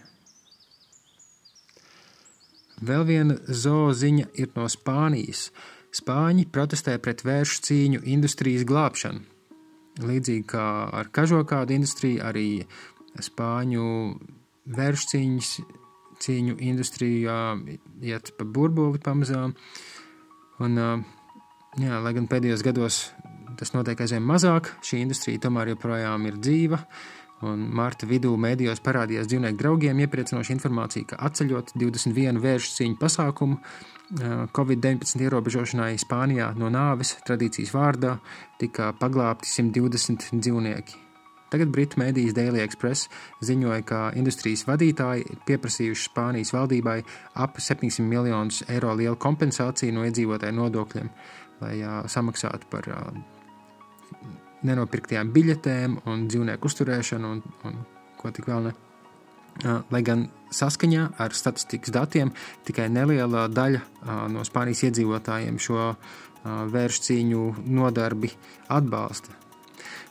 Vēl 2.81 3.03
viena 3.05 3.35
zooziņa 3.45 4.31
ir 4.41 4.49
no 4.55 4.65
Spānijas. 4.71 5.51
Spāņi 5.93 6.47
protestē 6.49 6.95
pret 7.03 7.21
vēršu 7.27 7.65
cīņu 7.67 8.01
industrijas 8.09 8.63
glābšanu. 8.65 9.21
Līdzīgi 10.01 10.45
kā 10.49 10.65
ar 10.97 11.09
kažokādu 11.13 11.75
industriju, 11.75 12.21
arī 12.23 12.63
spāņu 13.19 13.85
vēršu 14.77 15.09
cīņas, 15.11 15.49
cīņu 16.23 16.57
industrijā 16.71 17.37
iet 18.07 18.31
pa 18.37 18.47
burbuli 18.47 19.01
pamazām. 19.03 19.53
Un, 20.63 20.79
jā, 21.79 22.01
lai 22.03 22.13
gan 22.17 22.27
pēdējos 22.31 22.65
gados 22.65 23.01
tas 23.59 23.73
notiek 23.75 23.99
aizvien 24.01 24.23
mazāk, 24.25 24.71
šī 24.85 25.03
industrija 25.05 25.43
tomēr 25.45 25.75
joprojām 25.75 26.25
ir 26.29 26.39
dzīva. 26.41 26.81
Un 27.45 27.63
marta 27.73 28.05
vidū 28.05 28.35
mēdījos 28.37 28.83
parādījās 28.85 29.29
dzīvnieku 29.29 29.57
draugiem 29.57 30.03
iepriecinoša 30.03 30.53
informācija, 30.53 31.07
ka 31.09 31.17
atceļot 31.25 31.73
21 31.73 32.37
vēršu 32.41 32.75
cīņu 32.77 32.99
pasākumu 33.01 33.57
Covid-19 34.53 35.25
ierobežošanai 35.25 35.95
Spānijā 36.01 36.51
no 36.59 36.69
nāves 36.69 37.15
tradīcijas 37.25 37.73
vārdā 37.73 38.17
tika 38.61 38.91
paglābti 38.99 39.49
120 39.49 40.35
dzīvnieki. 40.37 40.99
Tagad 41.51 41.71
Britu 41.73 41.99
mēdīs 41.99 42.31
Daily 42.35 42.61
Express 42.63 43.09
ziņoja, 43.43 43.81
ka 43.83 43.97
industrijas 44.15 44.63
vadītāji 44.69 45.25
ir 45.33 45.41
pieprasījuši 45.49 46.07
Spānijas 46.07 46.53
valdībai 46.55 47.01
ap 47.43 47.59
700 47.59 48.05
miljonus 48.07 48.61
eiro 48.71 48.93
lielu 48.95 49.17
kompensāciju 49.19 49.97
no 49.97 50.05
iedzīvotāju 50.07 50.55
nodokļiem, 50.61 51.09
lai 51.61 51.75
samaksātu 52.11 52.69
par 52.71 52.89
nenopirktajām 54.67 55.31
biļetēm 55.33 55.99
un 56.09 56.27
dzīvnieku 56.29 56.69
uzturēšanu 56.69 57.35
un, 57.35 57.43
un 57.67 57.83
ko 58.19 58.31
tik 58.33 58.49
vēl 58.49 58.69
ne. 58.69 58.73
Lai 59.91 60.01
gan 60.05 60.27
saskaņā 60.53 61.09
ar 61.21 61.35
statistikas 61.35 61.93
datiem 61.93 62.31
tikai 62.67 62.87
neliela 62.89 63.47
daļa 63.51 63.81
no 64.31 64.45
Spānijas 64.47 64.85
iedzīvotājiem 64.87 65.59
šo 65.61 65.91
vēršu 66.43 67.05
cīņu 67.09 67.45
nodarbi 67.69 68.31
atbalsta. 68.71 69.37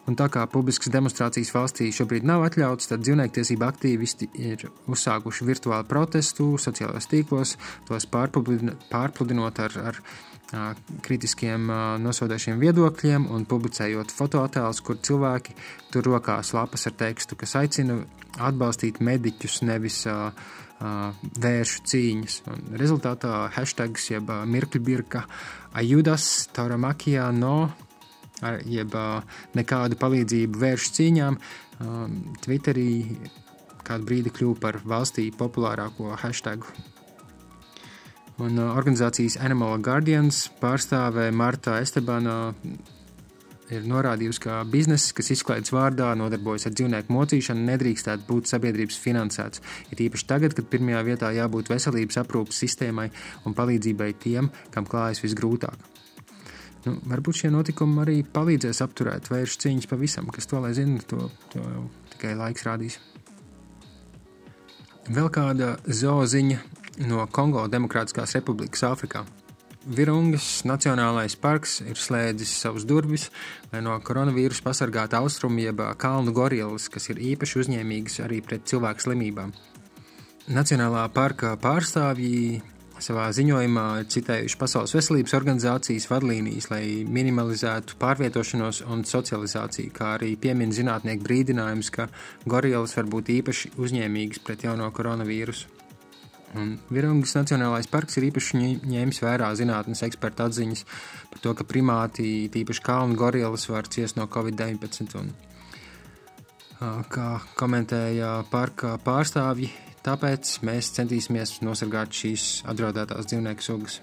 Un 0.09 0.17
tā 0.19 0.27
kā 0.33 0.43
publiskas 0.51 0.91
demonstrācijas 0.91 1.53
valstī 1.55 1.91
šobrīd 1.95 2.25
nav 2.27 2.43
atļauts, 2.49 2.89
tad 2.91 3.03
dzīvniektiesība 3.05 3.69
aktīvisti 3.71 4.31
ir 4.43 4.65
uzsākuši 4.91 5.47
virtuālu 5.47 5.87
protestu 5.87 6.49
sociālajos 6.59 7.07
tīklos, 7.11 7.53
tos 7.87 8.09
pārpludinot 8.11 9.61
ar, 9.67 9.77
ar 9.93 10.01
kritiskiem 11.07 11.69
nosodāšiem 12.03 12.59
viedokļiem 12.59 13.29
un 13.31 13.45
publicējot 13.47 14.11
fotoattēlus, 14.15 14.81
kur 14.83 14.99
cilvēki 14.99 15.55
tur 15.95 16.09
rokās 16.11 16.51
lapas 16.57 16.89
ar 16.91 16.97
tekstu, 16.99 17.39
kas 17.39 17.55
aicina 17.61 18.01
atbalstīt 18.43 18.99
mediķus, 19.05 19.61
nevis 19.67 20.03
uh, 20.11 20.33
vēršu 20.81 21.85
cīņas. 21.93 22.41
Un 22.51 22.63
rezultātā 22.81 23.51
hashtags 23.55 24.11
jeb 24.11 24.31
mirkļbirka 24.49 25.25
ajudas 25.81 26.49
tauramakijā 26.57 27.29
no, 27.37 27.71
jeb 28.65 28.97
nekādu 29.59 29.99
palīdzību 30.01 30.63
vēršu 30.65 30.95
cīņām, 30.99 31.41
Twitterī 32.45 32.91
kādu 33.85 34.09
brīdi 34.09 34.33
kļuva 34.33 34.61
par 34.61 34.81
valstī 34.85 35.31
populārāko 35.37 36.15
hashtagu 36.21 36.69
Un 38.41 38.57
uh, 38.57 38.71
organizācijas 38.79 39.37
Animal 39.45 39.83
Guardians 39.85 40.47
pārstāvē 40.63 41.27
Marta 41.37 41.77
Estebana 41.83 42.55
ir 43.71 43.85
norādījusi, 43.87 44.41
ka 44.47 44.61
bizness, 44.69 45.13
kas 45.17 45.31
izklaides 45.35 45.73
vārdā 45.75 46.09
nodarbojas 46.19 46.67
ar 46.67 46.75
dzīvnieku 46.75 47.15
mocīšanu, 47.15 47.67
nedrīkstētu 47.69 48.27
būt 48.29 48.51
sabiedrības 48.51 48.99
finansēts. 49.03 49.63
Ir 49.93 50.03
īpaši 50.07 50.27
tagad, 50.31 50.57
kad 50.57 50.71
pirmajā 50.73 51.05
vietā 51.07 51.31
jābūt 51.37 51.71
veselības 51.71 52.21
aprūpas 52.25 52.65
sistēmai 52.65 53.11
un 53.45 53.57
palīdzībai 53.59 54.11
tiem, 54.25 54.51
kam 54.75 54.89
klājas 54.89 55.23
visgrūtāk. 55.25 55.87
Nu, 56.87 56.97
varbūt 57.13 57.43
šie 57.43 57.53
notikumi 57.53 58.01
arī 58.03 58.17
palīdzēs 58.25 58.81
apturēt 58.87 59.29
vēršu 59.29 59.65
cīņas 59.67 59.89
pavisam, 59.91 60.33
kas 60.33 60.49
to 60.49 60.65
lai 60.65 60.73
zina, 60.77 61.03
to, 61.05 61.29
to 61.53 61.65
tikai 62.15 62.33
laiks 62.41 62.65
rādīs. 62.65 62.97
Vēl 65.11 65.29
kāda 65.35 65.75
zooziņa 65.85 66.80
no 66.99 67.27
Kongo 67.31 67.67
Demokrātiskās 67.71 68.35
Republikas 68.39 68.83
Āfrikā. 68.89 69.25
Virungas 69.81 70.61
Nacionālais 70.69 71.39
parks 71.41 71.79
ir 71.81 71.97
slēdzis 71.97 72.53
savus 72.63 72.85
durvis, 72.85 73.31
lai 73.73 73.81
no 73.81 73.95
koronavīrusa 74.05 74.67
pasargātu 74.67 75.17
austrumu 75.17 75.63
jeb 75.63 75.81
kalnu 75.97 76.35
gorilas, 76.37 76.91
kas 76.93 77.09
ir 77.09 77.23
īpaši 77.33 77.63
uzņēmīgas 77.63 78.21
arī 78.27 78.43
pret 78.45 78.69
cilvēku 78.69 79.07
slimībām. 79.07 79.55
Nacionālā 80.53 81.07
parka 81.15 81.55
pārstāvji 81.63 82.61
savā 83.01 83.31
ziņojumā 83.33 83.87
citējuši 84.13 84.59
Pasaules 84.61 84.95
veselības 84.95 85.35
organizācijas 85.39 86.11
vadlīnijas, 86.11 86.69
lai 86.73 86.83
minimalizētu 87.09 87.97
pārvietošanos 88.01 88.83
un 88.91 89.07
socializāciju, 89.09 89.93
kā 89.97 90.15
arī 90.19 90.35
piemin 90.41 90.75
zinātnieku 90.77 91.25
brīdinājumus, 91.25 91.93
ka 91.95 92.11
gorilas 92.45 92.97
var 92.99 93.09
būt 93.11 93.33
īpaši 93.41 93.77
uzņēmīgas 93.81 94.45
pret 94.45 94.69
jauno 94.69 94.91
koronavīrusu. 94.93 95.80
Virungas 96.91 97.37
Nacionālais 97.39 97.87
parks 97.87 98.19
ir 98.19 98.27
īpaši 98.27 98.59
ņēmis 98.91 99.21
vērā 99.23 99.53
zinātnes 99.55 100.03
ekspertu 100.03 100.49
atziņas 100.49 100.83
par 101.31 101.43
to, 101.45 101.55
ka 101.55 101.67
primāti, 101.69 102.49
tīpaši 102.51 102.83
kalnu 102.83 103.19
gorilas, 103.19 103.69
var 103.71 103.87
ciest 103.87 104.19
no 104.19 104.27
Covid-19. 104.27 105.15
Un, 105.21 105.31
kā 107.13 107.29
komentēja 107.61 108.41
parka 108.51 108.97
pārstāvji, 109.05 109.71
tāpēc 110.03 110.57
mēs 110.67 110.91
centīsimies 110.97 111.61
nosargāt 111.63 112.15
šīs 112.19 112.65
apdraudētās 112.73 113.31
dzīvnieku 113.31 113.67
sugas. 113.67 114.01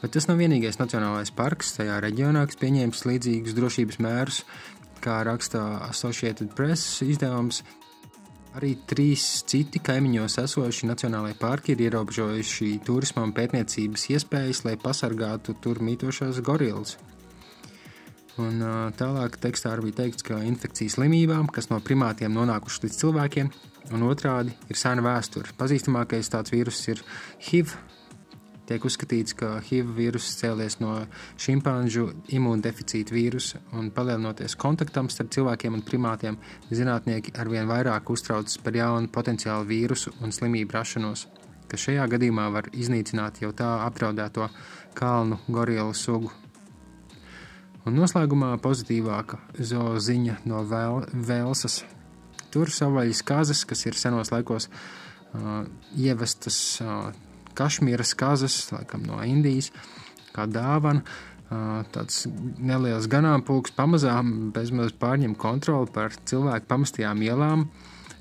Bet 0.00 0.14
tas 0.16 0.30
nav 0.30 0.40
vienīgais 0.40 0.80
nacionālais 0.80 1.32
parks 1.36 1.74
tajā 1.76 1.98
reģionā, 2.00 2.46
kas 2.48 2.56
pieņēmis 2.62 3.04
līdzīgus 3.10 3.56
drošības 3.58 4.00
mērus, 4.00 4.40
kā 5.04 5.20
raksta 5.28 5.82
Associated 5.90 6.54
Press 6.56 7.02
izdevums. 7.04 7.60
Arī 8.58 8.72
trīs 8.90 9.24
citi 9.46 9.78
kaimiņos 9.78 10.40
esoši 10.42 10.88
nacionālajie 10.90 11.36
parki 11.38 11.76
ir 11.76 11.84
ierobežojuši 11.84 12.72
turisma 12.86 13.22
un 13.22 13.34
pētniecības 13.36 14.08
iespējas, 14.16 14.64
lai 14.66 14.74
pasargātu 14.80 15.54
tur 15.62 15.78
mītošās 15.86 16.40
gorilas. 16.42 16.96
Un, 18.40 18.58
tālāk 18.98 19.36
tekstā 19.42 19.74
arī 19.74 19.90
bija 19.90 20.00
teikts, 20.02 20.24
ka 20.26 20.40
infekcijas 20.46 20.96
slimībām, 20.96 21.46
kas 21.52 21.70
no 21.70 21.78
primātiem 21.84 22.34
nonākušas 22.34 22.86
līdz 22.86 22.98
cilvēkiem, 23.04 23.52
un 23.94 24.04
otrādi 24.08 24.54
ir 24.70 24.78
sena 24.80 25.04
vēsture. 25.04 25.54
Pazīstamākais 25.60 26.32
tāds 26.32 26.54
vīrus 26.54 26.80
ir 26.90 27.02
HIV, 27.46 27.76
Tiek 28.70 28.84
uzskatīts, 28.86 29.34
ka 29.34 29.56
HIV 29.66 29.88
vīruss 29.96 30.36
cēlies 30.38 30.76
no 30.78 30.92
šimpanžu 31.42 32.04
imūndeficīta 32.30 33.10
vīrusa 33.10 33.58
un 33.74 33.88
palielinoties 33.90 34.54
kontaktam 34.62 35.08
starp 35.10 35.32
cilvēkiem 35.34 35.74
un 35.74 35.80
primātiem, 35.82 36.36
zinātnieki 36.70 37.32
arvien 37.42 37.66
vairāk 37.66 38.12
uztraucas 38.14 38.60
par 38.62 38.76
jaunu 38.78 39.10
potenciālu 39.10 39.66
vīrusu 39.66 40.12
un 40.22 40.30
slimību 40.30 40.76
rašanos, 40.76 41.24
kas 41.66 41.82
šajā 41.88 42.04
gadījumā 42.12 42.44
var 42.54 42.68
iznīcināt 42.70 43.40
jau 43.42 43.50
tā 43.58 43.72
apdraudēto 43.88 44.46
kalnu 44.94 45.40
gorilu 45.50 45.90
sugu. 45.98 46.30
Un 47.90 47.98
noslēgumā 47.98 48.52
pozitīvāka 48.62 49.40
zooziņa 49.58 50.44
no 50.46 50.62
Vēl 50.70 51.08
Velsas. 51.26 51.80
tur 52.54 52.70
savvaļas 52.70 53.22
kazas, 53.26 53.64
kas 53.64 53.82
ir 53.86 53.98
senos 53.98 54.30
laikos 54.30 54.68
uh, 54.70 55.66
ievestas 55.96 56.60
uh, 56.82 57.10
kašmīras 57.60 58.16
kazas, 58.18 58.56
laikam 58.72 59.04
no 59.06 59.20
Indijas, 59.26 59.70
kā 60.34 60.48
dāvana. 60.48 61.04
Tāds 61.90 62.28
neliels 62.62 63.08
ganāmpulks 63.10 63.74
pamazām 63.74 64.52
bezmaz 64.54 64.92
pārņem 64.94 65.34
kontroli 65.34 65.90
par 65.90 66.14
cilvēku 66.14 66.70
pamestajām 66.70 67.24
ielām. 67.26 67.64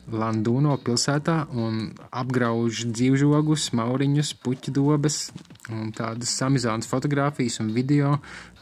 Landūno 0.09 0.73
pilsētā 0.81 1.35
un 1.53 1.91
apgrauž 2.09 2.87
dzīvžogus, 2.89 3.67
mauriņus, 3.77 4.31
puķu 4.41 4.73
dobes 4.73 5.19
tādas 5.93 6.31
samizānas 6.33 6.89
fotografijas 6.89 7.59
un 7.61 7.69
video 7.75 8.15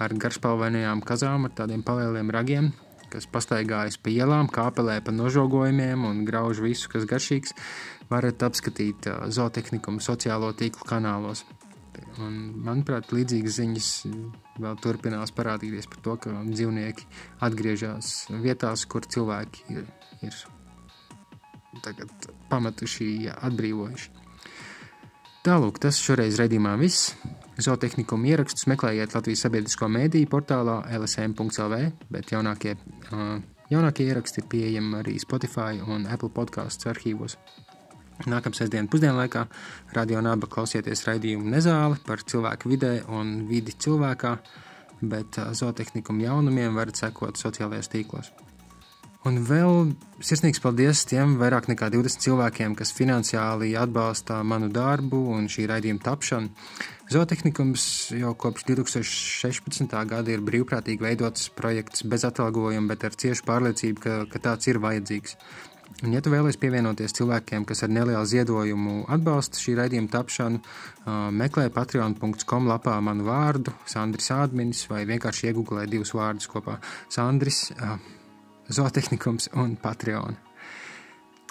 ar 0.03 0.11
garšpalvainajām 0.11 1.05
kazām 1.07 1.47
ar 1.47 1.55
tādiem 1.55 1.85
palieliem 1.87 2.33
ragiem, 2.35 2.73
kas 3.11 3.27
pastaigājas 3.31 3.99
pa 4.01 4.11
ielām, 4.13 4.49
kāpelē 4.51 4.99
pa 5.05 5.13
nožogojumiem 5.15 6.05
un 6.07 6.25
grauž 6.27 6.61
visu, 6.63 6.89
kas 6.91 7.07
garšīgs, 7.09 7.55
varat 8.11 8.43
apskatīt 8.47 9.09
zootehniku 9.33 9.97
sociālo 10.03 10.53
tīklu 10.57 10.87
kanālos. 10.87 11.45
Un, 12.21 12.35
manuprāt, 12.65 13.11
līdzīgas 13.13 13.57
ziņas 13.59 13.87
vēl 14.61 14.77
turpinās 14.81 15.33
parādīties 15.37 15.89
par 15.89 16.03
to, 16.05 16.15
ka 16.21 16.33
dzīvnieki 16.45 17.05
atgriežas 17.45 18.13
vietās, 18.43 18.85
kur 18.89 19.05
cilvēki 19.05 19.65
ir, 19.73 19.89
ir 20.25 20.37
pametuši, 22.49 23.09
atbrīvojuši. 23.49 24.13
Tālūk, 25.45 25.77
tas 25.79 26.01
šoreiz 26.01 26.39
redzījumā 26.41 26.73
viss. 26.81 27.13
Zootehnikuma 27.57 28.27
ierakstus 28.29 28.67
meklējiet 28.69 29.15
Latvijas 29.17 29.41
sabiedrisko 29.47 29.87
mēdīju 29.89 30.29
portālā 30.29 30.75
lsm.lv, 30.99 31.79
bet 32.13 32.29
jaunākie, 32.29 32.75
jaunākie 33.71 34.05
ieraksti 34.05 34.43
ir 34.43 34.49
pieejami 34.51 34.99
arī 34.99 35.15
Spotify 35.21 35.81
un 35.81 36.05
Apple 36.05 36.29
podkāstu 36.35 36.91
arhīvos. 36.93 37.39
Nākamā 38.29 38.57
sestdienas 38.57 38.91
pusdienlaikā 38.93 39.47
radio 39.97 40.21
naba 40.25 40.49
klausieties 40.49 41.05
raidījumu 41.09 41.49
nezāli 41.53 41.97
par 42.05 42.21
cilvēku 42.21 42.69
vidē 42.69 42.93
un 43.13 43.47
vidi 43.49 43.73
cilvēkā, 43.73 44.35
bet 45.01 45.41
zootehnikuma 45.57 46.29
jaunumiem 46.29 46.77
varat 46.77 47.01
sekot 47.01 47.41
sociālajos 47.41 47.89
tīklos. 47.93 48.33
Un 49.25 49.39
vēl 49.43 49.95
sirsnīgs 50.23 50.61
paldies 50.61 51.01
tiem 51.09 51.35
vairāk 51.39 51.65
nekā 51.71 51.89
20 51.93 52.21
cilvēkiem, 52.21 52.75
kas 52.77 52.93
finansiāli 52.95 53.73
atbalsta 53.79 54.43
manu 54.45 54.69
darbu 54.73 55.19
un 55.33 55.49
šī 55.51 55.65
raidījuma 55.71 56.03
tapšanu. 56.05 56.51
Zootehnikums 57.11 57.87
jau 58.13 58.33
kopš 58.37 58.67
2016. 58.69 59.95
gada 60.11 60.31
ir 60.33 60.43
brīvprātīgi 60.45 61.03
veidots 61.03 61.49
projekts 61.55 62.05
bez 62.05 62.27
atalgojuma, 62.27 62.91
bet 62.93 63.07
ar 63.07 63.17
ciešu 63.17 63.47
pārliecību, 63.47 64.03
ka, 64.03 64.19
ka 64.31 64.43
tāds 64.49 64.69
ir 64.69 64.79
vajadzīgs. 64.83 65.37
Un, 66.03 66.11
ja 66.13 66.21
tu 66.21 66.29
vēlies 66.29 66.59
pievienoties 66.61 67.15
cilvēkiem, 67.17 67.63
kas 67.65 67.81
ar 67.85 67.89
nelielu 67.89 68.27
ziedojumu 68.27 69.07
atbalsta 69.09 69.57
šī 69.57 69.77
raidījuma 69.79 70.11
tapšanu, 70.13 70.59
meklē 71.33 71.71
patreon.com 71.73 72.69
lapā 72.69 72.99
manu 73.01 73.25
vārdu, 73.25 73.73
Sandris 73.89 74.29
Ādminis, 74.35 74.83
vai 74.91 75.07
vienkārši 75.09 75.49
iegūlē 75.49 75.87
divus 75.89 76.13
vārdus 76.13 76.51
kopā- 76.51 76.77
Sandris, 77.15 77.71
Zootehnikums 78.73 79.49
un 79.55 79.75
Patreon. 79.81 80.37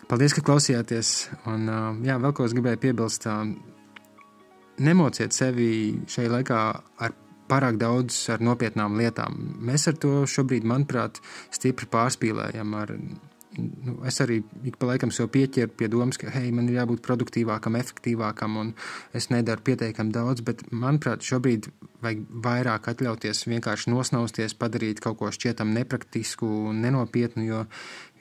Paldies, 0.06 0.34
ka 0.36 0.44
klausījāties. 0.46 1.12
Un, 1.50 1.66
jā, 2.06 2.18
vēl 2.22 2.34
ko 2.36 2.46
es 2.46 2.54
gribēju 2.54 2.82
piebilst, 2.82 3.26
nemociet 4.86 5.34
sevi 5.34 5.70
šajā 6.10 6.32
laikā 6.36 6.60
ar 7.02 7.16
pārāk 7.50 7.78
daudz 7.80 8.18
ar 8.34 8.42
nopietnām 8.42 8.98
lietām. 8.98 9.38
Mēs 9.62 9.86
ar 9.90 9.98
to 10.02 10.12
šobrīd, 10.30 10.66
manuprāt, 10.66 11.20
stipri 11.54 11.88
pārspīlējam 11.90 12.74
ar 12.78 12.92
nu, 13.58 13.96
es 14.08 14.20
arī 14.24 14.40
ik 14.68 14.78
pa 14.80 14.90
laikam 14.90 15.12
sev 15.14 15.28
pieķeru 15.34 15.74
pie 15.78 15.88
domas, 15.92 16.18
ka 16.20 16.30
hei, 16.34 16.50
man 16.54 16.68
ir 16.70 16.80
jābūt 16.80 17.02
produktīvākam, 17.06 17.78
efektīvākam, 17.80 18.56
un 18.60 18.72
es 19.16 19.30
nedaru 19.32 19.64
pietiekami 19.66 20.14
daudz, 20.14 20.44
bet 20.46 20.64
manuprāt, 20.70 21.24
šobrīd 21.26 21.70
vajag 22.04 22.24
vairāk 22.44 22.90
atļauties 22.92 23.46
vienkārši 23.48 23.92
nosnausties, 23.92 24.56
padarīt 24.58 25.00
kaut 25.04 25.18
ko 25.20 25.30
šķietam 25.32 25.72
nepraktisku 25.76 26.48
un 26.70 26.82
nenopietnu, 26.84 27.46
jo, 27.46 27.62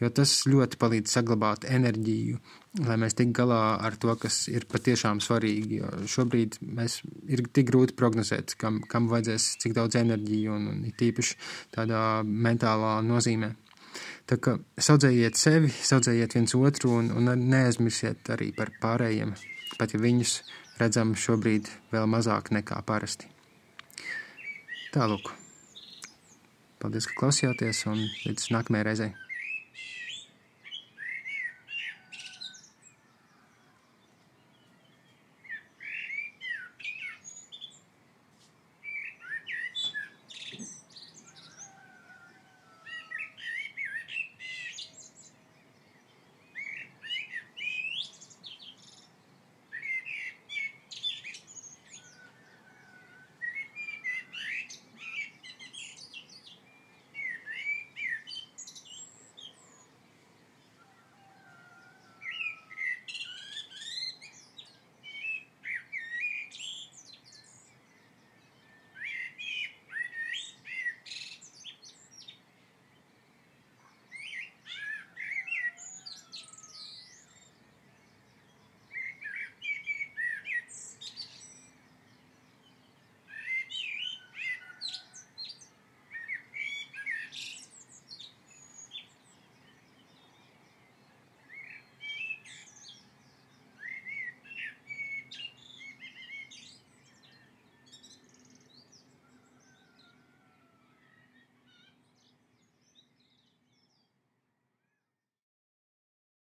jo 0.02 0.12
tas 0.16 0.38
ļoti 0.50 0.80
palīdz 0.82 1.18
saglabāt 1.18 1.68
enerģiju, 1.70 2.40
lai 2.86 2.98
mēs 3.00 3.16
tik 3.18 3.32
galā 3.36 3.62
ar 3.88 3.98
to, 4.00 4.16
kas 4.20 4.46
ir 4.52 4.68
patiešām 4.72 5.22
svarīgi. 5.24 5.82
Jo 5.82 5.92
šobrīd 6.12 6.60
mēs 6.62 7.02
ir 7.32 7.46
tik 7.56 7.70
grūti 7.72 7.96
prognozēt, 8.00 8.58
kam, 8.60 8.82
kam 8.92 9.10
vajadzēs 9.12 9.52
cik 9.64 9.76
daudz 9.78 10.00
enerģiju 10.02 10.56
un, 10.56 10.72
un 10.74 10.98
tīpaši 11.00 11.38
tādā 11.76 12.02
mentālā 12.26 12.98
nozīmē. 13.06 13.54
Tā 14.26 14.40
kā 14.42 14.56
saudzējiet 14.82 15.38
sevi, 15.38 15.70
saudzējiet 15.70 16.34
viens 16.34 16.56
otru 16.58 16.96
un, 16.98 17.12
un 17.14 17.30
neaizmirsiet 17.46 18.32
arī 18.34 18.50
par 18.58 18.72
pārējiem, 18.82 19.36
pat 19.78 19.94
ja 19.94 20.02
viņus 20.02 20.40
redzam 20.82 21.14
šobrīd 21.14 21.70
vēl 21.94 22.10
mazāk 22.10 22.50
nekā 22.56 22.82
parasti. 22.88 23.30
Tālūk. 24.96 25.30
Paldies, 26.82 27.06
ka 27.12 27.20
klausījāties 27.22 27.86
un 27.92 28.02
līdz 28.26 28.50
nākamajai 28.56 28.90
reizei. 28.90 29.14